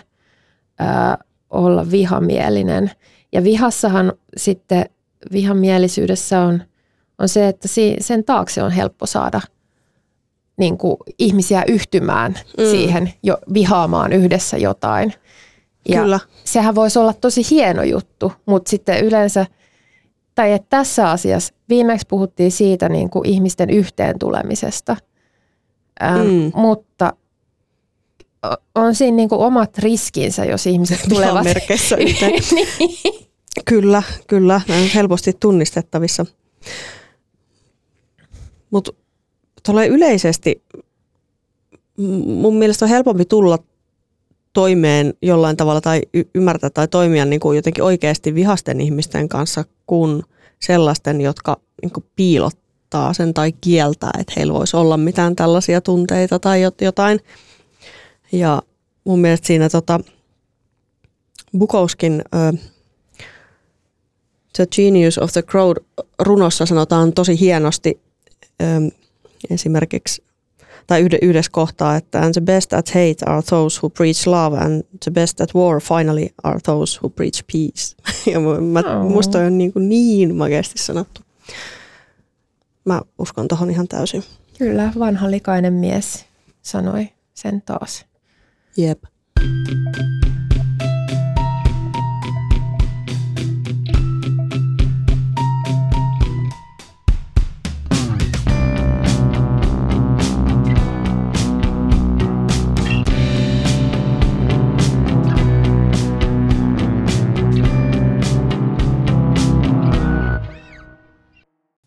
ää, 0.80 1.17
olla 1.49 1.91
vihamielinen. 1.91 2.91
Ja 3.32 3.43
vihassahan 3.43 4.13
sitten, 4.38 4.86
vihamielisyydessä 5.32 6.41
on, 6.41 6.63
on 7.19 7.30
se, 7.30 7.47
että 7.47 7.67
si, 7.67 7.95
sen 7.99 8.23
taakse 8.23 8.63
on 8.63 8.71
helppo 8.71 9.06
saada 9.06 9.41
niin 10.62 10.78
kuin 10.78 10.97
ihmisiä 11.19 11.63
yhtymään 11.67 12.36
mm. 12.58 12.63
siihen, 12.71 13.13
jo, 13.24 13.38
vihaamaan 13.54 14.13
yhdessä 14.13 14.58
jotain. 14.58 15.13
Ja 15.89 16.02
Kyllä. 16.02 16.19
sehän 16.43 16.76
voisi 16.76 17.00
olla 17.00 17.13
tosi 17.13 17.41
hieno 17.52 17.84
juttu, 17.84 18.32
mutta 18.45 18.69
sitten 18.69 19.06
yleensä, 19.06 19.45
tai 20.36 20.54
että 20.54 20.67
tässä 20.69 21.10
asiassa, 21.10 21.54
viimeksi 21.69 22.08
puhuttiin 22.10 22.52
siitä 22.52 22.89
niin 22.89 23.10
kuin 23.10 23.30
ihmisten 23.30 23.69
yhteen 23.69 24.19
tulemisesta, 24.19 24.97
ähm, 26.04 26.28
Mm. 26.28 26.52
mutta 26.56 27.13
on 28.76 28.95
siinä 28.95 29.15
niin 29.15 29.30
kuin 29.30 29.41
omat 29.41 29.78
riskinsä, 29.78 30.45
jos 30.45 30.67
ihmiset 30.67 31.00
tulevat. 31.10 31.43
merkeissä 31.43 31.95
yhteen. 31.95 32.34
niin. 32.80 33.30
Kyllä, 33.65 34.04
kyllä. 34.28 34.62
On 34.69 34.88
helposti 34.95 35.34
tunnistettavissa. 35.39 36.26
Mutta 38.71 38.91
tulee 39.65 39.88
yleisesti, 39.88 40.63
mun 42.26 42.56
mielestä 42.56 42.86
on 42.86 42.89
helpompi 42.89 43.26
tulla 43.26 43.58
toimeen 44.54 45.13
jollain 45.21 45.58
tavalla 45.58 45.82
tai 45.82 46.02
y- 46.13 46.30
ymmärtää 46.36 46.69
tai 46.69 46.88
toimia 46.88 47.26
niin 47.26 47.39
kuin 47.39 47.56
jotenkin 47.56 47.84
oikeasti 47.84 48.36
vihasten 48.36 48.82
ihmisten 48.82 49.30
kanssa 49.30 49.65
kuin 49.88 50.24
sellaisten, 50.60 51.21
jotka 51.21 51.58
niin 51.82 51.91
kuin 51.91 52.06
piilottaa 52.15 53.13
sen 53.13 53.34
tai 53.34 53.52
kieltää, 53.52 54.12
että 54.19 54.34
heillä 54.38 54.54
voisi 54.54 54.78
olla 54.78 54.97
mitään 54.97 55.36
tällaisia 55.36 55.82
tunteita 55.82 56.39
tai 56.39 56.62
jot- 56.69 56.86
jotain. 56.86 57.19
Ja 58.32 58.62
mun 59.04 59.19
mielestä 59.19 59.47
siinä 59.47 59.69
tota, 59.69 60.00
Bukouskin 61.58 62.21
ö, 62.36 62.58
The 64.56 64.65
Genius 64.76 65.17
of 65.17 65.32
the 65.32 65.41
Crowd 65.41 65.78
runossa 66.19 66.65
sanotaan 66.65 67.13
tosi 67.13 67.39
hienosti 67.39 68.02
ö, 68.62 68.65
esimerkiksi 69.49 70.23
tai 70.88 71.01
yhde- 71.01 71.19
yhdessä 71.21 71.51
kohtaa, 71.51 71.95
että 71.95 72.21
and 72.21 72.32
the 72.34 72.41
best 72.41 72.73
at 72.73 72.88
hate 72.89 73.15
are 73.25 73.41
those 73.41 73.80
who 73.84 73.89
preach 73.89 74.27
love 74.27 74.58
and 74.58 74.84
the 75.04 75.12
best 75.12 75.41
at 75.41 75.56
war 75.56 75.82
finally 75.82 76.30
are 76.43 76.60
those 76.65 76.99
who 77.04 77.10
preach 77.10 77.43
peace. 77.54 77.95
Ja 78.34 78.39
mä, 78.39 78.80
Oh. 78.80 79.10
musta 79.12 79.39
on 79.39 79.58
niin, 79.58 79.73
kuin 79.73 79.89
niin 79.89 80.36
makeasti 80.36 80.80
sanottu. 80.80 81.21
Mä 82.86 83.01
uskon 83.19 83.47
tohon 83.47 83.69
ihan 83.69 83.88
täysin. 83.88 84.23
Kyllä, 84.58 84.91
vanha 84.99 85.32
likainen 85.32 85.73
mies 85.73 86.25
sanoi 86.62 87.10
sen 87.34 87.62
taas. 87.62 88.06
Jep. 88.77 89.04